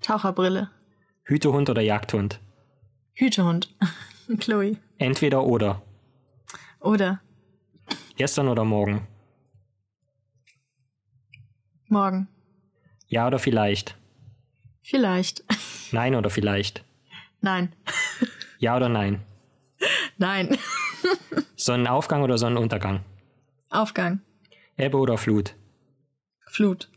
[0.00, 0.70] Taucherbrille.
[1.24, 2.40] Hütehund oder Jagdhund?
[3.14, 3.74] Hütehund.
[4.40, 4.76] Chloe.
[4.98, 5.82] Entweder oder.
[6.80, 7.20] Oder.
[8.16, 9.06] Gestern oder morgen?
[11.88, 12.28] Morgen.
[13.08, 13.96] Ja oder vielleicht?
[14.82, 15.44] Vielleicht.
[15.94, 16.84] Nein oder vielleicht?
[17.40, 17.72] Nein.
[18.58, 19.22] Ja oder nein?
[20.18, 20.58] Nein.
[21.54, 23.04] Sonnenaufgang oder Sonnenuntergang?
[23.70, 24.20] Aufgang.
[24.76, 25.54] Ebbe oder Flut?
[26.48, 26.90] Flut.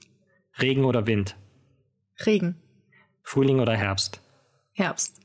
[0.60, 1.36] Regen oder Wind?
[2.26, 2.56] Regen.
[3.22, 4.20] Frühling oder Herbst?
[4.74, 5.20] Herbst.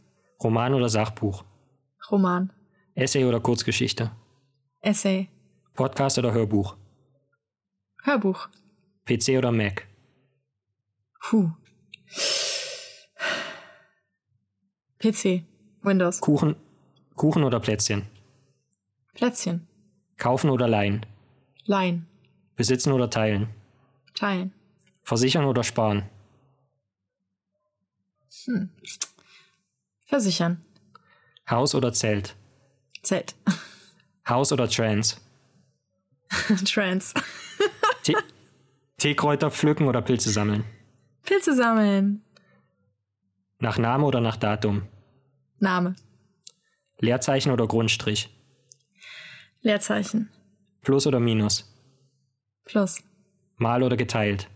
[0.44, 1.42] Roman oder Sachbuch?
[2.10, 2.52] Roman.
[2.94, 4.10] Essay oder Kurzgeschichte?
[4.82, 5.30] Essay.
[5.72, 6.76] Podcast oder Hörbuch?
[8.02, 8.48] Hörbuch.
[9.06, 9.86] PC oder Mac?
[11.22, 11.52] Puh.
[15.02, 15.42] PC.
[15.82, 16.20] Windows.
[16.20, 16.54] Kuchen,
[17.16, 18.06] Kuchen oder Plätzchen?
[19.14, 19.66] Plätzchen.
[20.16, 21.04] Kaufen oder leihen?
[21.64, 22.06] Leihen.
[22.54, 23.48] Besitzen oder teilen?
[24.14, 24.52] Teilen.
[25.02, 26.08] Versichern oder sparen?
[28.44, 28.70] Hm.
[30.06, 30.64] Versichern.
[31.50, 32.36] Haus oder Zelt?
[33.02, 33.34] Zelt.
[34.28, 35.20] Haus oder Trans?
[36.64, 37.12] Trans.
[38.04, 38.14] Tee
[38.98, 40.64] Teekräuter pflücken oder Pilze sammeln?
[41.24, 42.22] Pilze sammeln.
[43.62, 44.88] Nach Name oder nach Datum?
[45.60, 45.94] Name.
[46.98, 48.28] Leerzeichen oder Grundstrich?
[49.60, 50.28] Leerzeichen.
[50.80, 51.72] Plus oder Minus?
[52.64, 53.04] Plus.
[53.58, 54.50] Mal oder geteilt?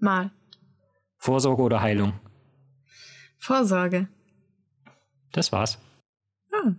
[0.00, 0.30] Mal.
[1.18, 2.14] Vorsorge oder Heilung?
[3.36, 4.08] Vorsorge.
[5.32, 5.78] Das war's.
[6.50, 6.72] Ah.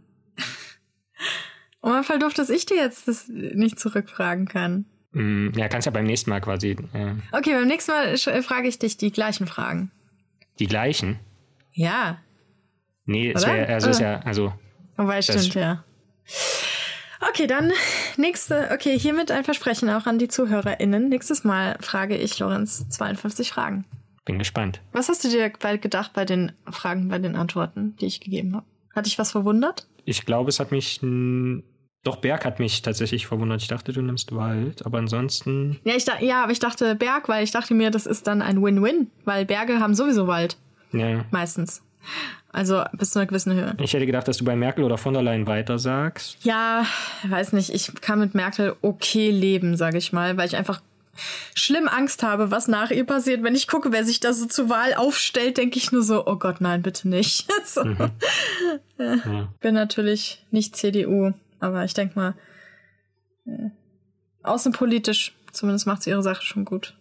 [1.81, 4.85] Und man voll doof, dass ich dir jetzt das nicht zurückfragen kann.
[5.11, 6.71] Mm, ja, kannst ja beim nächsten Mal quasi.
[6.93, 9.91] Äh, Okay, beim nächsten Mal frage ich dich die gleichen Fragen.
[10.57, 11.19] die gleichen?
[11.77, 12.17] Ja.
[13.05, 14.11] Nee, es wäre, also ist Oder?
[14.11, 14.51] ja, also
[14.97, 15.83] Wobei, stimmt, ja.
[17.29, 17.71] Okay, dann
[18.17, 21.07] nächste, okay, hiermit ein Versprechen auch an die ZuhörerInnen.
[21.07, 23.85] Nächstes Mal frage ich Lorenz 52 Fragen.
[24.25, 24.81] bin gespannt.
[24.91, 28.55] Was hast du dir bei gedacht bei den Fragen, bei den Antworten, die ich gegeben
[28.55, 28.65] habe?
[28.95, 29.87] Hat dich was verwundert?
[30.05, 30.99] Ich glaube, es hat mich.
[32.03, 33.61] Doch, Berg hat mich tatsächlich verwundert.
[33.61, 35.79] Ich dachte, du nimmst Wald, aber ansonsten.
[35.83, 38.41] Ja, ich da, ja, aber ich dachte Berg, weil ich dachte mir, das ist dann
[38.41, 40.57] ein Win-Win, weil Berge haben sowieso Wald,
[40.91, 41.25] Ja.
[41.31, 41.81] meistens.
[42.49, 43.75] Also bis zu einer gewissen Höhe.
[43.79, 46.37] Ich hätte gedacht, dass du bei Merkel oder von der Leyen weiter sagst.
[46.43, 46.85] Ja,
[47.27, 50.81] weiß nicht, ich kann mit Merkel okay leben, sage ich mal, weil ich einfach
[51.53, 53.43] schlimm Angst habe, was nach ihr passiert.
[53.43, 56.37] Wenn ich gucke, wer sich da so zur Wahl aufstellt, denke ich nur so, oh
[56.37, 57.47] Gott, nein, bitte nicht.
[57.65, 57.83] so.
[58.97, 59.53] Ja.
[59.59, 62.35] Bin natürlich nicht CDU, aber ich denke mal,
[63.45, 63.69] äh,
[64.43, 66.95] außenpolitisch, zumindest macht sie ihre Sache schon gut.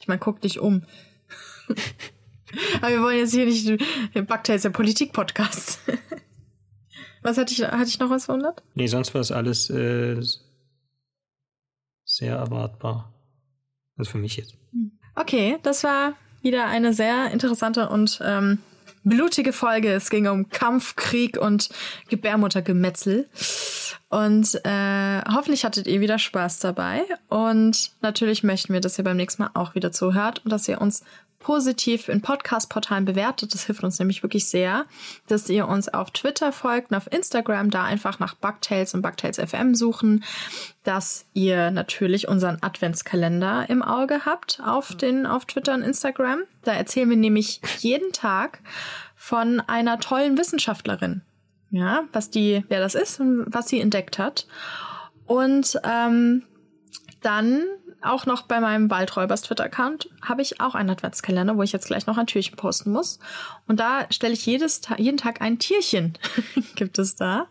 [0.00, 0.82] Ich meine, guck dich um.
[2.76, 3.82] aber wir wollen jetzt hier nicht,
[4.26, 5.80] Backtail ist der Politik-Podcast.
[7.22, 8.62] was hatte ich, hatte ich noch was verwundert?
[8.74, 10.20] Nee, sonst war es alles äh,
[12.04, 13.12] sehr erwartbar.
[13.96, 14.54] Also für mich jetzt.
[15.14, 18.58] Okay, das war wieder eine sehr interessante und ähm,
[19.04, 19.92] blutige Folge.
[19.92, 21.68] Es ging um Kampf, Krieg und
[22.08, 23.28] Gebärmuttergemetzel.
[24.10, 27.04] Und äh, hoffentlich hattet ihr wieder Spaß dabei.
[27.28, 30.80] Und natürlich möchten wir, dass ihr beim nächsten Mal auch wieder zuhört und dass ihr
[30.80, 31.04] uns
[31.38, 33.54] positiv in Podcast-Portalen bewertet.
[33.54, 34.84] Das hilft uns nämlich wirklich sehr,
[35.28, 39.38] dass ihr uns auf Twitter folgt und auf Instagram da einfach nach Bugtails und Bugtails
[39.38, 40.22] FM suchen,
[40.82, 46.40] dass ihr natürlich unseren Adventskalender im Auge habt auf den auf Twitter und Instagram.
[46.62, 48.60] Da erzählen wir nämlich jeden Tag
[49.14, 51.22] von einer tollen Wissenschaftlerin.
[51.70, 54.46] Ja, was die, wer das ist und was sie entdeckt hat.
[55.26, 56.42] Und ähm,
[57.22, 57.62] dann
[58.02, 62.06] auch noch bei meinem Waldräubers Twitter-Account habe ich auch einen Adventskalender, wo ich jetzt gleich
[62.06, 63.18] noch ein Türchen posten muss.
[63.66, 66.14] Und da stelle ich jedes jeden Tag ein Tierchen.
[66.74, 67.46] Gibt es da?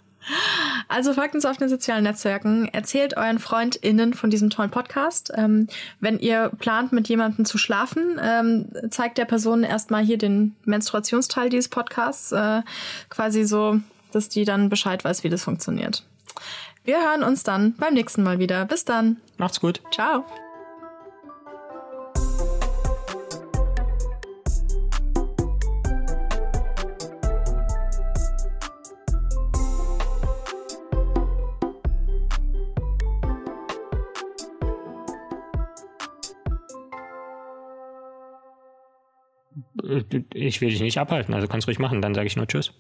[0.88, 5.32] Also folgt uns auf den sozialen Netzwerken, erzählt euren FreundInnen von diesem tollen Podcast.
[5.36, 5.68] Ähm,
[6.00, 11.50] wenn ihr plant, mit jemandem zu schlafen, ähm, zeigt der Person erstmal hier den Menstruationsteil
[11.50, 12.62] dieses Podcasts, äh,
[13.10, 13.80] quasi so,
[14.12, 16.04] dass die dann Bescheid weiß, wie das funktioniert.
[16.84, 18.66] Wir hören uns dann beim nächsten Mal wieder.
[18.66, 19.18] Bis dann.
[19.38, 19.82] Macht's gut.
[19.92, 20.26] Ciao.
[40.34, 42.02] Ich will dich nicht abhalten, also kannst ruhig machen.
[42.02, 42.74] Dann sage ich nur Tschüss.